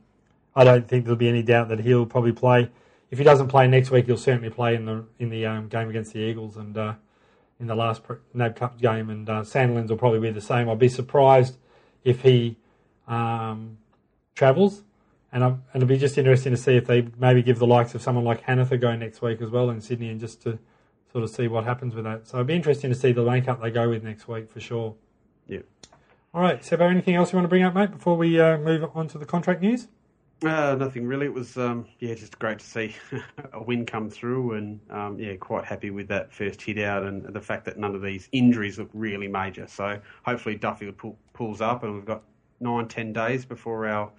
I 0.56 0.64
don't 0.64 0.88
think 0.88 1.06
there'll 1.06 1.18
be 1.18 1.30
any 1.30 1.44
doubt 1.44 1.70
that 1.70 1.80
he'll 1.80 2.06
probably 2.06 2.34
play. 2.34 2.70
If 3.12 3.18
he 3.18 3.24
doesn't 3.24 3.48
play 3.48 3.68
next 3.68 3.92
week, 3.92 4.06
he'll 4.06 4.18
certainly 4.18 4.50
play 4.50 4.76
in 4.76 4.86
the 4.86 5.06
in 5.20 5.30
the 5.30 5.46
um, 5.46 5.68
game 5.68 5.90
against 5.90 6.14
the 6.14 6.20
Eagles 6.20 6.58
and. 6.58 6.78
Uh, 6.78 6.94
in 7.60 7.68
the 7.68 7.76
last 7.76 8.02
NAB 8.34 8.56
Cup 8.56 8.80
game, 8.80 9.10
and 9.10 9.30
uh, 9.30 9.44
will 9.54 9.98
probably 9.98 10.20
be 10.20 10.32
the 10.32 10.42
same. 10.42 10.70
I'd 10.70 10.80
be 10.80 10.88
surprised 10.88 11.58
if 12.04 12.22
he 12.22 12.56
um, 13.08 13.78
travels, 14.34 14.84
and, 15.32 15.44
I'm, 15.44 15.64
and 15.74 15.84
it'll 15.84 15.88
be 15.88 15.98
just 15.98 16.18
interesting 16.18 16.52
to 16.52 16.58
see 16.58 16.76
if 16.76 16.88
they 16.88 17.08
maybe 17.18 17.44
give 17.44 17.60
the 17.60 17.68
likes 17.68 17.96
of 17.96 18.02
someone 18.02 18.26
like 18.26 18.44
Hannath 18.46 18.72
a 18.72 18.78
go 18.78 18.96
next 18.96 19.22
week 19.22 19.42
as 19.42 19.50
well 19.50 19.70
in 19.70 19.82
Sydney, 19.82 20.10
and 20.10 20.20
just 20.20 20.42
to 20.44 20.60
sort 21.12 21.24
of 21.24 21.30
see 21.30 21.48
what 21.48 21.64
happens 21.64 21.96
with 21.96 22.06
that. 22.06 22.28
So 22.28 22.38
it'd 22.38 22.48
be 22.48 22.56
interesting 22.56 22.90
to 22.92 22.96
see 22.96 23.12
the 23.12 23.24
makeup 23.24 23.62
they 23.62 23.72
go 23.72 23.90
with 23.90 24.04
next 24.04 24.28
week 24.28 24.50
for 24.50 24.60
sure. 24.60 24.96
Yeah. 25.48 25.60
All 26.34 26.42
right, 26.42 26.62
Seppo, 26.62 26.90
anything 26.90 27.16
else 27.16 27.32
you 27.32 27.38
want 27.38 27.46
to 27.46 27.50
bring 27.50 27.64
up, 27.64 27.74
mate, 27.74 27.92
before 27.92 28.16
we 28.16 28.40
uh, 28.40 28.58
move 28.58 28.90
on 28.94 29.08
to 29.10 29.18
the 29.18 29.26
contract 29.26 29.62
news? 29.62 29.88
Uh, 30.44 30.74
nothing 30.76 31.06
really. 31.06 31.26
It 31.26 31.34
was 31.34 31.58
um, 31.58 31.86
yeah, 32.00 32.14
just 32.14 32.40
great 32.40 32.60
to 32.60 32.66
see 32.66 32.96
a 33.54 33.62
win 33.62 33.86
come 33.86 34.10
through, 34.10 34.54
and 34.54 34.80
um, 34.90 35.20
yeah, 35.20 35.36
quite 35.36 35.66
happy 35.66 35.90
with 35.90 36.08
that 36.10 36.32
first 36.32 36.62
hit 36.62 36.80
out, 36.80 37.04
and 37.04 37.24
the 37.24 37.42
fact 37.42 37.66
that 37.66 37.78
none 37.78 37.94
of 37.94 38.02
these 38.02 38.30
injuries 38.32 38.80
look 38.80 38.90
really 38.94 39.28
major. 39.28 39.68
So 39.68 40.00
hopefully 40.24 40.56
Duffy 40.56 40.92
pull, 40.92 41.18
pulls 41.34 41.60
up, 41.60 41.84
and 41.84 41.94
we've 41.94 42.06
got 42.06 42.24
nine, 42.62 42.88
ten 42.88 43.12
days 43.12 43.44
before 43.44 43.88
our 43.88 44.12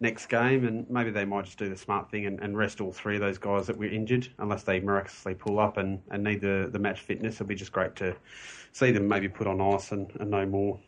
next 0.00 0.26
game, 0.26 0.64
and 0.66 0.88
maybe 0.88 1.10
they 1.10 1.24
might 1.24 1.44
just 1.44 1.58
do 1.58 1.68
the 1.68 1.76
smart 1.76 2.10
thing 2.10 2.26
and, 2.26 2.38
and 2.40 2.56
rest 2.56 2.80
all 2.80 2.92
three 2.92 3.16
of 3.16 3.20
those 3.20 3.38
guys 3.38 3.66
that 3.66 3.76
were 3.76 3.86
injured, 3.86 4.28
unless 4.38 4.62
they 4.62 4.80
miraculously 4.80 5.34
pull 5.34 5.58
up 5.58 5.76
and, 5.76 6.00
and 6.10 6.22
need 6.22 6.40
the, 6.40 6.68
the 6.72 6.78
match 6.78 7.00
fitness. 7.00 7.34
It'll 7.36 7.46
be 7.46 7.54
just 7.54 7.72
great 7.72 7.96
to 7.96 8.14
see 8.72 8.92
them 8.92 9.08
maybe 9.08 9.28
put 9.28 9.46
on 9.46 9.60
ice 9.60 9.92
and, 9.92 10.10
and 10.20 10.30
know 10.30 10.46
more. 10.46 10.78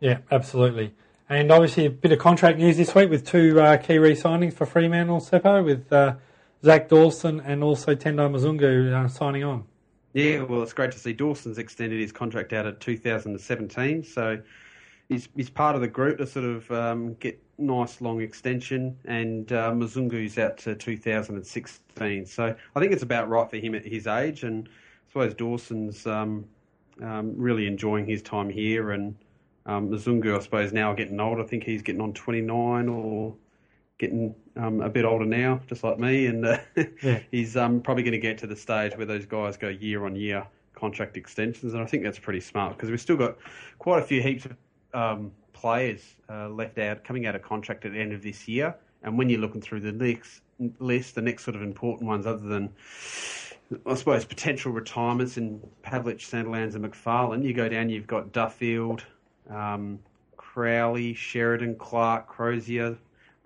Yeah, 0.00 0.18
absolutely. 0.30 0.94
And 1.28 1.50
obviously 1.50 1.86
a 1.86 1.90
bit 1.90 2.12
of 2.12 2.18
contract 2.18 2.58
news 2.58 2.76
this 2.76 2.94
week 2.94 3.10
with 3.10 3.26
two 3.26 3.60
uh, 3.60 3.76
key 3.76 3.98
re-signings 3.98 4.54
for 4.54 4.66
Fremantle 4.66 5.20
Seppo 5.20 5.64
with 5.64 5.92
uh, 5.92 6.14
Zac 6.64 6.88
Dawson 6.88 7.40
and 7.40 7.64
also 7.64 7.94
Tendai 7.94 8.30
Mzungu 8.30 8.92
uh, 8.92 9.08
signing 9.08 9.42
on. 9.42 9.64
Yeah, 10.12 10.42
well, 10.42 10.62
it's 10.62 10.72
great 10.72 10.92
to 10.92 10.98
see 10.98 11.12
Dawson's 11.12 11.58
extended 11.58 12.00
his 12.00 12.12
contract 12.12 12.52
out 12.52 12.64
at 12.64 12.80
2017. 12.80 14.04
So 14.04 14.38
he's, 15.08 15.28
he's 15.36 15.50
part 15.50 15.74
of 15.74 15.80
the 15.80 15.88
group 15.88 16.18
to 16.18 16.26
sort 16.26 16.44
of 16.44 16.70
um, 16.70 17.14
get 17.14 17.40
nice 17.58 18.00
long 18.00 18.20
extension, 18.20 18.96
and 19.04 19.50
uh, 19.52 19.72
Mzungu's 19.72 20.38
out 20.38 20.58
to 20.58 20.74
2016. 20.74 22.26
So 22.26 22.54
I 22.74 22.80
think 22.80 22.92
it's 22.92 23.02
about 23.02 23.28
right 23.28 23.48
for 23.48 23.56
him 23.56 23.74
at 23.74 23.84
his 23.84 24.06
age, 24.06 24.42
and 24.42 24.68
I 24.68 25.08
suppose 25.08 25.34
Dawson's 25.34 26.06
um, 26.06 26.44
um, 27.02 27.34
really 27.36 27.66
enjoying 27.66 28.06
his 28.06 28.22
time 28.22 28.50
here, 28.50 28.92
and 28.92 29.14
um, 29.66 29.90
Mzungu, 29.90 30.36
I 30.36 30.40
suppose, 30.40 30.72
now 30.72 30.92
getting 30.92 31.20
old. 31.20 31.40
I 31.40 31.44
think 31.44 31.64
he's 31.64 31.82
getting 31.82 32.00
on 32.00 32.12
29 32.12 32.88
or 32.88 33.34
getting 33.98 34.34
um, 34.56 34.80
a 34.82 34.90
bit 34.90 35.04
older 35.04 35.24
now, 35.24 35.60
just 35.66 35.82
like 35.82 35.98
me, 35.98 36.26
and 36.26 36.44
uh, 36.44 36.58
yeah. 37.02 37.20
he's 37.30 37.56
um, 37.56 37.80
probably 37.80 38.02
going 38.02 38.12
to 38.12 38.18
get 38.18 38.38
to 38.38 38.46
the 38.46 38.56
stage 38.56 38.96
where 38.96 39.06
those 39.06 39.26
guys 39.26 39.56
go 39.56 39.68
year 39.68 40.04
on 40.04 40.14
year 40.14 40.46
contract 40.74 41.16
extensions, 41.16 41.72
and 41.72 41.82
I 41.82 41.86
think 41.86 42.02
that's 42.02 42.18
pretty 42.18 42.40
smart 42.40 42.76
because 42.76 42.90
we've 42.90 43.00
still 43.00 43.16
got 43.16 43.38
quite 43.78 44.02
a 44.02 44.06
few 44.06 44.22
heaps 44.22 44.44
of 44.44 44.54
um, 44.96 45.32
players 45.52 46.16
uh, 46.28 46.48
left 46.48 46.78
out 46.78 47.04
coming 47.04 47.26
out 47.26 47.34
of 47.36 47.42
contract 47.42 47.84
at 47.84 47.92
the 47.92 47.98
end 47.98 48.12
of 48.12 48.22
this 48.22 48.48
year, 48.48 48.74
and 49.02 49.16
when 49.16 49.28
you're 49.28 49.40
looking 49.40 49.60
through 49.60 49.80
the 49.80 49.92
next 49.92 50.40
list, 50.78 51.14
the 51.14 51.22
next 51.22 51.44
sort 51.44 51.54
of 51.54 51.62
important 51.62 52.08
ones, 52.08 52.26
other 52.26 52.46
than 52.46 52.70
I 53.84 53.94
suppose 53.94 54.24
potential 54.24 54.72
retirements 54.72 55.36
in 55.36 55.60
Pavlich, 55.84 56.20
Sandilands, 56.20 56.74
and 56.74 56.84
McPharlin, 56.84 57.44
you 57.44 57.52
go 57.52 57.68
down, 57.68 57.90
you've 57.90 58.06
got 58.06 58.32
Duffield. 58.32 59.04
Um, 59.50 59.98
Crowley, 60.36 61.12
Sheridan, 61.12 61.76
Clarke, 61.76 62.28
Crozier, 62.28 62.96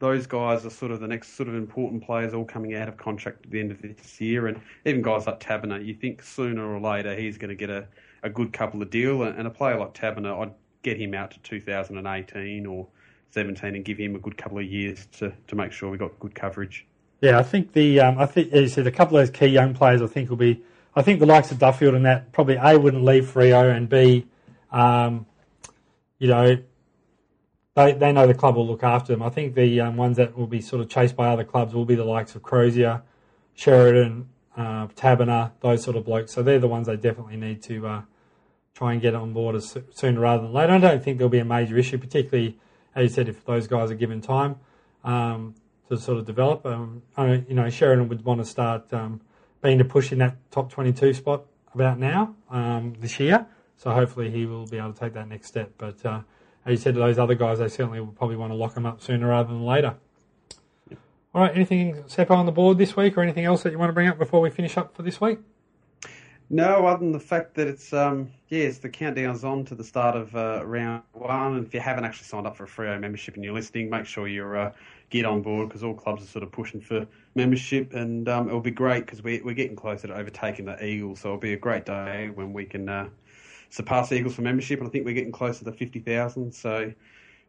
those 0.01 0.27
guys 0.27 0.65
are 0.65 0.71
sort 0.71 0.93
of 0.93 1.01
the 1.01 1.07
next 1.07 1.37
sort 1.37 1.49
of 1.49 1.55
important 1.55 2.03
players 2.03 2.33
all 2.33 2.45
coming 2.45 2.75
out 2.75 2.89
of 2.89 2.97
contract 2.97 3.45
at 3.45 3.51
the 3.51 3.61
end 3.61 3.71
of 3.71 3.83
this 3.83 4.21
year. 4.21 4.47
And 4.47 4.61
even 4.87 5.03
guys 5.03 5.27
like 5.27 5.41
Taberner, 5.41 5.85
you 5.85 5.95
think 5.95 6.23
sooner 6.23 6.65
or 6.65 6.81
later 6.81 7.15
he's 7.15 7.37
going 7.37 7.51
to 7.51 7.55
get 7.55 7.69
a, 7.69 7.87
a 8.23 8.31
good 8.31 8.53
couple 8.53 8.81
of 8.81 8.91
deal. 8.91 9.25
And 9.25 9.47
a 9.47 9.51
player 9.51 9.79
like 9.79 9.93
Taberner, 9.93 10.41
I'd 10.41 10.53
get 10.83 11.01
him 11.01 11.15
out 11.15 11.31
to 11.33 11.39
2018 11.41 12.67
or 12.67 12.87
17 13.31 13.75
and 13.75 13.85
give 13.85 13.99
him 13.99 14.17
a 14.17 14.19
good 14.19 14.37
couple 14.37 14.59
of 14.59 14.65
years 14.65 15.07
to, 15.19 15.33
to 15.47 15.55
make 15.55 15.73
sure 15.73 15.91
we 15.91 15.99
got 15.99 16.19
good 16.19 16.35
coverage. 16.35 16.87
Yeah, 17.21 17.39
I 17.39 17.43
think 17.43 17.73
the 17.73 18.01
um, 18.01 18.19
I 18.19 18.27
think 18.27 18.53
as 18.53 18.63
you 18.63 18.69
said 18.69 18.87
a 18.87 18.91
couple 18.91 19.19
of 19.19 19.27
those 19.27 19.39
key 19.39 19.47
young 19.47 19.75
players 19.75 20.01
I 20.01 20.07
think 20.07 20.31
will 20.31 20.37
be 20.37 20.63
I 20.97 21.03
think 21.03 21.21
the 21.21 21.27
likes 21.27 21.51
of 21.51 21.59
Duffield 21.59 21.95
and 21.95 22.07
that 22.07 22.33
probably 22.33 22.57
A 22.57 22.79
wouldn't 22.79 23.05
leave 23.05 23.25
Freo 23.27 23.75
and 23.75 23.89
B 23.89 24.27
um, 24.73 25.27
you 26.19 26.29
know 26.29 26.57
they, 27.75 27.93
they 27.93 28.13
know 28.13 28.27
the 28.27 28.35
club 28.35 28.57
will 28.57 28.67
look 28.67 28.83
after 28.83 29.13
them. 29.13 29.23
I 29.23 29.29
think 29.29 29.55
the 29.55 29.81
um, 29.81 29.97
ones 29.97 30.17
that 30.17 30.37
will 30.37 30.47
be 30.47 30.61
sort 30.61 30.83
of 30.83 30.89
chased 30.89 31.15
by 31.15 31.29
other 31.29 31.45
clubs 31.45 31.73
will 31.73 31.85
be 31.85 31.95
the 31.95 32.05
likes 32.05 32.35
of 32.35 32.43
Crozier, 32.43 33.03
Sheridan, 33.55 34.29
uh, 34.57 34.89
Taberner, 34.89 35.53
those 35.61 35.83
sort 35.83 35.97
of 35.97 36.05
blokes. 36.05 36.33
So 36.33 36.43
they're 36.43 36.59
the 36.59 36.69
ones 36.69 36.89
they 36.89 36.97
definitely 36.97 37.37
need 37.37 37.63
to 37.65 37.87
uh, 37.87 38.03
try 38.75 38.93
and 38.93 39.03
get 39.03 39.15
on 39.15 39.33
board 39.33 39.57
as 39.57 39.77
sooner 39.93 40.21
rather 40.21 40.43
than 40.43 40.53
later. 40.53 40.73
I 40.73 40.79
don't 40.79 41.03
think 41.03 41.19
there'll 41.19 41.29
be 41.29 41.39
a 41.39 41.45
major 41.45 41.77
issue, 41.77 41.99
particularly 41.99 42.59
as 42.95 43.03
you 43.03 43.09
said, 43.09 43.29
if 43.29 43.45
those 43.45 43.67
guys 43.67 43.91
are 43.91 43.95
given 43.95 44.21
time 44.21 44.57
um, 45.05 45.55
to 45.89 45.97
sort 45.97 46.19
of 46.19 46.27
develop. 46.27 46.67
Um, 46.67 47.03
I, 47.17 47.45
you 47.49 47.55
know, 47.55 47.69
Sheridan 47.69 48.09
would 48.09 48.25
want 48.25 48.41
to 48.41 48.45
start 48.45 48.93
um, 48.93 49.21
being 49.63 49.79
to 49.79 49.85
push 49.85 50.13
in 50.13 50.19
that 50.19 50.37
top 50.51 50.71
22 50.71 51.15
spot 51.15 51.45
about 51.75 51.99
now 51.99 52.35
um, 52.51 52.95
this 53.01 53.21
year. 53.21 53.47
So 53.77 53.91
hopefully 53.93 54.31
he 54.31 54.47
will 54.47 54.67
be 54.67 54.79
able 54.79 54.93
to 54.93 55.01
take 55.01 55.15
that 55.15 55.29
next 55.29 55.49
step. 55.49 55.73
But 55.79 56.05
uh, 56.05 56.21
as 56.67 56.73
you 56.73 56.77
said 56.77 56.95
to 56.95 57.01
those 57.01 57.19
other 57.19 57.35
guys, 57.35 57.59
they 57.59 57.69
certainly 57.69 58.01
will 58.01 58.09
probably 58.09 58.37
want 58.37 58.53
to 58.53 58.57
lock 58.57 58.75
them 58.75 58.87
up 58.87 59.01
sooner 59.01 59.29
rather 59.29 59.49
than 59.49 59.65
later. 59.65 59.95
All 61.33 61.43
right, 61.43 61.55
anything 61.55 61.95
Seppo 62.09 62.33
on 62.33 62.45
the 62.45 62.53
board 62.53 62.77
this 62.77 62.97
week, 62.97 63.17
or 63.17 63.23
anything 63.23 63.45
else 63.45 63.63
that 63.63 63.71
you 63.71 63.79
want 63.79 63.91
to 63.91 63.95
bring 63.95 64.09
up 64.09 64.19
before 64.19 64.41
we 64.41 64.51
finish 64.51 64.77
up 64.77 64.97
for 64.97 65.03
this 65.03 65.21
week? 65.21 65.39
No, 66.53 66.85
other 66.87 66.99
than 66.99 67.13
the 67.13 67.21
fact 67.21 67.55
that 67.55 67.69
it's 67.69 67.93
um 67.93 68.33
yeah, 68.49 68.65
it's 68.65 68.79
the 68.79 68.89
countdown's 68.89 69.45
on 69.45 69.65
to 69.67 69.77
the 69.77 69.85
start 69.85 70.17
of 70.17 70.35
uh, 70.35 70.63
round 70.67 71.05
one, 71.13 71.55
and 71.57 71.65
if 71.67 71.73
you 71.73 71.79
haven't 71.79 72.05
actually 72.05 72.25
signed 72.25 72.45
up 72.47 72.57
for 72.57 72.65
a 72.65 72.67
Freo 72.67 72.99
membership 72.99 73.37
and 73.37 73.45
you're 73.45 73.55
listening, 73.55 73.89
make 73.89 74.05
sure 74.05 74.27
you 74.27 74.45
uh, 74.45 74.73
get 75.11 75.25
on 75.25 75.43
board 75.43 75.69
because 75.69 75.85
all 75.85 75.95
clubs 75.95 76.25
are 76.25 76.27
sort 76.27 76.43
of 76.43 76.51
pushing 76.51 76.81
for 76.81 77.07
membership, 77.37 77.95
and 77.95 78.29
um, 78.29 78.49
it'll 78.49 78.61
be 78.61 78.73
great 78.73 79.07
because 79.07 79.23
we, 79.23 79.41
we're 79.43 79.55
getting 79.55 79.77
closer 79.77 80.09
to 80.09 80.15
overtaking 80.17 80.65
the 80.65 80.85
Eagles, 80.85 81.21
so 81.21 81.29
it'll 81.29 81.39
be 81.39 81.53
a 81.53 81.57
great 81.57 81.87
day 81.87 82.31
when 82.35 82.53
we 82.53 82.65
can 82.65 82.89
uh, 82.89 83.09
surpass 83.69 84.11
Eagles 84.11 84.35
for 84.35 84.43
membership, 84.43 84.81
and 84.81 84.89
I 84.89 84.91
think 84.91 85.05
we're 85.05 85.15
getting 85.15 85.31
closer 85.31 85.65
to 85.65 85.71
50,000. 85.73 86.53
So 86.53 86.93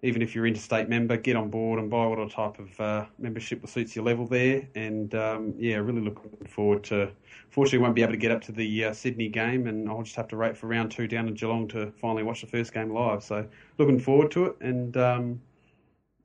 even 0.03 0.21
if 0.21 0.33
you're 0.33 0.47
interstate 0.47 0.89
member, 0.89 1.15
get 1.15 1.35
on 1.35 1.49
board 1.49 1.79
and 1.79 1.89
buy 1.89 2.05
whatever 2.07 2.29
type 2.29 2.57
of 2.57 2.79
uh, 2.79 3.05
membership 3.19 3.67
suits 3.67 3.95
your 3.95 4.03
level 4.03 4.25
there. 4.25 4.67
And 4.73 5.13
um, 5.13 5.53
yeah, 5.57 5.75
really 5.75 6.01
looking 6.01 6.31
forward 6.47 6.83
to. 6.85 7.11
Fortunately, 7.49 7.79
won't 7.79 7.95
be 7.95 8.01
able 8.01 8.13
to 8.13 8.17
get 8.17 8.31
up 8.31 8.41
to 8.43 8.51
the 8.51 8.85
uh, 8.85 8.93
Sydney 8.93 9.27
game, 9.27 9.67
and 9.67 9.87
I'll 9.89 10.01
just 10.01 10.15
have 10.15 10.29
to 10.29 10.37
wait 10.37 10.57
for 10.57 10.67
round 10.67 10.91
two 10.91 11.07
down 11.07 11.27
in 11.27 11.35
Geelong 11.35 11.67
to 11.69 11.91
finally 11.99 12.23
watch 12.23 12.41
the 12.41 12.47
first 12.47 12.73
game 12.73 12.93
live. 12.93 13.23
So 13.23 13.45
looking 13.77 13.99
forward 13.99 14.31
to 14.31 14.45
it, 14.45 14.55
and 14.61 14.95
um, 14.97 15.41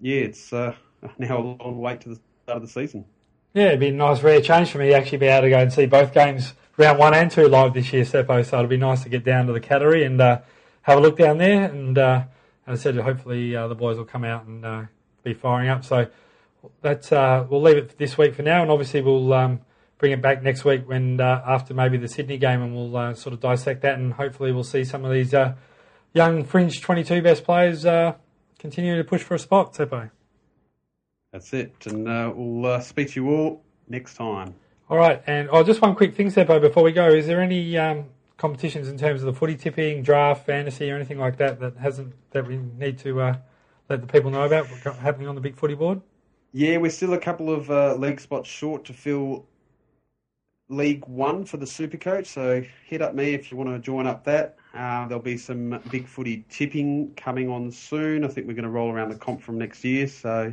yeah, 0.00 0.20
it's 0.20 0.52
uh, 0.52 0.74
now 1.18 1.38
a 1.38 1.42
long 1.42 1.78
wait 1.78 2.00
to 2.02 2.10
the 2.10 2.20
start 2.44 2.56
of 2.56 2.62
the 2.62 2.68
season. 2.68 3.04
Yeah, 3.52 3.68
it'd 3.68 3.80
be 3.80 3.88
a 3.88 3.92
nice 3.92 4.22
rare 4.22 4.40
change 4.40 4.70
for 4.70 4.78
me 4.78 4.88
to 4.88 4.94
actually 4.94 5.18
be 5.18 5.26
able 5.26 5.42
to 5.42 5.50
go 5.50 5.58
and 5.58 5.72
see 5.72 5.86
both 5.86 6.14
games 6.14 6.52
round 6.76 6.98
one 6.98 7.14
and 7.14 7.30
two 7.30 7.48
live 7.48 7.74
this 7.74 7.92
year, 7.92 8.04
Seppo. 8.04 8.44
So 8.44 8.58
it'll 8.58 8.68
be 8.68 8.76
nice 8.76 9.02
to 9.02 9.08
get 9.08 9.24
down 9.24 9.46
to 9.46 9.52
the 9.52 9.60
Cattery 9.60 10.04
and 10.04 10.20
uh, 10.20 10.40
have 10.82 10.98
a 10.98 11.00
look 11.00 11.16
down 11.16 11.38
there. 11.38 11.64
And 11.64 11.98
uh, 12.66 12.72
I 12.72 12.74
said, 12.76 12.96
hopefully 12.96 13.55
uh, 13.55 13.68
the 13.68 13.74
boys 13.74 13.96
will 13.96 14.05
come 14.05 14.24
out 14.24 14.46
and 14.46 14.64
uh, 14.64 14.83
be 15.22 15.35
firing 15.35 15.68
up. 15.68 15.85
So 15.85 16.09
that's 16.83 17.12
uh, 17.12 17.46
we'll 17.48 17.62
leave 17.62 17.76
it 17.76 17.98
this 17.98 18.18
week 18.18 18.35
for 18.35 18.42
now, 18.42 18.62
and 18.62 18.70
obviously 18.70 19.00
we'll 19.00 19.33
um, 19.33 19.61
bring 19.98 20.12
it 20.12 20.22
back 20.22 20.42
next 20.42 20.64
week 20.64 20.88
when 20.88 21.20
uh, 21.20 21.42
after 21.46 21.74
maybe 21.74 21.96
the 21.96 22.09
Sydney 22.09 22.38
game, 22.38 22.62
and 22.62 22.74
we'll 22.74 23.14
sort 23.14 23.33
of 23.33 23.40
dissect 23.40 23.83
that, 23.83 23.98
and 23.98 24.12
hopefully 24.12 24.52
we'll 24.52 24.64
see 24.64 24.85
some 24.85 25.05
of 25.05 25.12
these 25.12 25.35
young 26.12 26.44
fringe 26.44 26.81
22 26.81 27.22
best 27.22 27.44
players 27.44 27.85
continue 28.59 28.96
to 28.96 29.05
push 29.05 29.22
for 29.22 29.35
a 29.35 29.38
spot, 29.38 29.74
Seppo. 29.74 30.11
That's 31.33 31.52
it, 31.52 31.74
and 31.87 32.05
we'll 32.37 32.81
speak 32.81 33.11
to 33.12 33.20
you 33.20 33.29
all 33.31 33.64
next 33.88 34.14
time. 34.14 34.55
All 34.88 34.96
right, 34.96 35.22
and 35.26 35.48
oh, 35.50 35.64
just 35.64 35.83
one 35.83 35.94
quick 35.94 36.14
thing, 36.14 36.31
Seppo, 36.31 36.61
before 36.61 36.83
we 36.83 36.92
go. 36.92 37.09
Is 37.09 37.26
there 37.26 37.40
any 37.40 37.76
um, 37.76 38.07
competitions 38.37 38.88
in 38.88 38.99
terms 38.99 39.22
of 39.22 39.27
the 39.27 39.33
footy 39.33 39.57
tipping, 39.57 40.03
draft, 40.03 40.46
fantasy, 40.46 40.90
or 40.90 40.96
anything 40.96 41.18
like 41.18 41.38
that 41.38 41.61
that 41.61 41.77
hasn't 41.77 42.14
that 42.31 42.46
we 42.46 42.57
need 42.57 42.99
to 42.99 43.20
uh, 43.20 43.37
let 43.88 44.01
the 44.01 44.07
people 44.07 44.31
know 44.31 44.44
about 44.44 44.66
happening 44.99 45.29
on 45.29 45.35
the 45.35 45.40
big 45.40 45.57
footy 45.57 45.75
board? 45.75 46.01
Yeah, 46.53 46.79
we're 46.79 46.90
still 46.90 47.14
a 47.14 47.18
couple 47.18 47.51
of 47.53 47.70
uh, 47.70 47.94
league 47.94 48.20
spots 48.20 48.49
short 48.49 48.85
to 48.87 48.92
fill 48.92 49.46
League 50.68 51.07
One 51.07 51.44
for 51.44 51.59
the 51.59 51.66
Super 51.66 51.96
Coach. 51.96 52.27
So 52.27 52.64
hit 52.87 53.03
up 53.03 53.14
me 53.14 53.35
if 53.35 53.51
you 53.51 53.57
want 53.57 53.70
to 53.70 53.79
join 53.79 54.07
up 54.07 54.25
that. 54.25 54.57
Uh, 54.75 55.07
there'll 55.07 55.22
be 55.22 55.37
some 55.37 55.81
big 55.90 56.07
footy 56.07 56.44
tipping 56.49 57.12
coming 57.16 57.49
on 57.49 57.70
soon. 57.70 58.25
I 58.25 58.29
think 58.29 58.46
we're 58.46 58.55
going 58.55 58.64
to 58.64 58.70
roll 58.70 58.90
around 58.90 59.11
the 59.11 59.16
comp 59.16 59.42
from 59.42 59.59
next 59.59 59.85
year. 59.85 60.07
So 60.07 60.53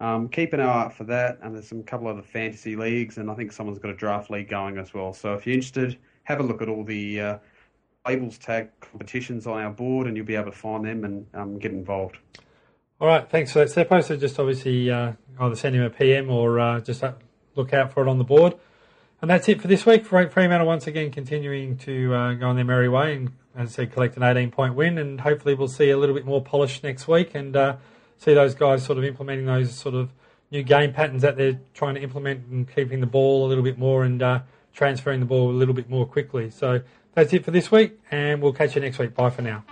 um, 0.00 0.28
keep 0.28 0.52
an 0.52 0.60
eye 0.60 0.64
out 0.64 0.94
for 0.94 1.04
that, 1.04 1.38
and 1.42 1.54
there's 1.54 1.68
some 1.68 1.82
couple 1.82 2.08
of 2.08 2.16
the 2.16 2.22
fantasy 2.22 2.76
leagues, 2.76 3.18
and 3.18 3.30
I 3.30 3.34
think 3.34 3.52
someone's 3.52 3.78
got 3.78 3.90
a 3.90 3.96
draft 3.96 4.30
league 4.30 4.48
going 4.48 4.78
as 4.78 4.92
well. 4.92 5.12
So 5.12 5.34
if 5.34 5.46
you're 5.46 5.54
interested, 5.54 5.98
have 6.24 6.40
a 6.40 6.42
look 6.42 6.60
at 6.60 6.68
all 6.68 6.84
the 6.84 7.20
uh, 7.20 7.38
labels 8.06 8.38
tag 8.38 8.68
competitions 8.80 9.46
on 9.46 9.60
our 9.60 9.70
board, 9.70 10.06
and 10.06 10.16
you'll 10.16 10.26
be 10.26 10.34
able 10.34 10.50
to 10.50 10.56
find 10.56 10.84
them 10.84 11.04
and 11.04 11.26
um, 11.34 11.58
get 11.58 11.72
involved. 11.72 12.18
All 13.00 13.08
right, 13.08 13.28
thanks 13.28 13.52
for 13.52 13.64
that, 13.64 13.68
Seppo. 13.68 14.02
So 14.02 14.16
just 14.16 14.38
obviously 14.38 14.90
uh, 14.90 15.12
either 15.40 15.56
send 15.56 15.74
him 15.74 15.82
a 15.82 15.90
PM 15.90 16.30
or 16.30 16.60
uh, 16.60 16.80
just 16.80 17.02
look 17.54 17.72
out 17.72 17.92
for 17.92 18.06
it 18.06 18.08
on 18.08 18.18
the 18.18 18.24
board. 18.24 18.54
And 19.20 19.30
that's 19.30 19.48
it 19.48 19.60
for 19.60 19.68
this 19.68 19.86
week. 19.86 20.04
Fremantle 20.04 20.66
once 20.66 20.86
again 20.86 21.10
continuing 21.10 21.78
to 21.78 22.14
uh, 22.14 22.34
go 22.34 22.48
on 22.48 22.56
their 22.56 22.64
merry 22.64 22.88
way 22.88 23.14
and, 23.14 23.32
as 23.56 23.70
I 23.70 23.72
said, 23.72 23.92
collect 23.92 24.16
an 24.16 24.22
18 24.22 24.50
point 24.50 24.74
win. 24.74 24.98
And 24.98 25.20
hopefully 25.20 25.54
we'll 25.54 25.68
see 25.68 25.90
a 25.90 25.96
little 25.96 26.14
bit 26.14 26.26
more 26.26 26.42
polish 26.42 26.82
next 26.82 27.08
week 27.08 27.34
and 27.34 27.56
uh, 27.56 27.76
see 28.18 28.34
those 28.34 28.54
guys 28.54 28.84
sort 28.84 28.98
of 28.98 29.04
implementing 29.04 29.46
those 29.46 29.74
sort 29.74 29.94
of 29.94 30.10
new 30.50 30.62
game 30.62 30.92
patterns 30.92 31.22
that 31.22 31.36
they're 31.36 31.58
trying 31.72 31.94
to 31.94 32.02
implement 32.02 32.46
and 32.46 32.72
keeping 32.74 33.00
the 33.00 33.06
ball 33.06 33.46
a 33.46 33.48
little 33.48 33.64
bit 33.64 33.78
more 33.78 34.04
and 34.04 34.22
uh, 34.22 34.40
transferring 34.74 35.20
the 35.20 35.26
ball 35.26 35.50
a 35.50 35.52
little 35.52 35.74
bit 35.74 35.88
more 35.88 36.06
quickly. 36.06 36.50
So 36.50 36.82
that's 37.14 37.32
it 37.32 37.44
for 37.44 37.50
this 37.50 37.70
week, 37.70 37.98
and 38.10 38.42
we'll 38.42 38.52
catch 38.52 38.74
you 38.74 38.80
next 38.80 38.98
week. 38.98 39.14
Bye 39.14 39.30
for 39.30 39.42
now. 39.42 39.64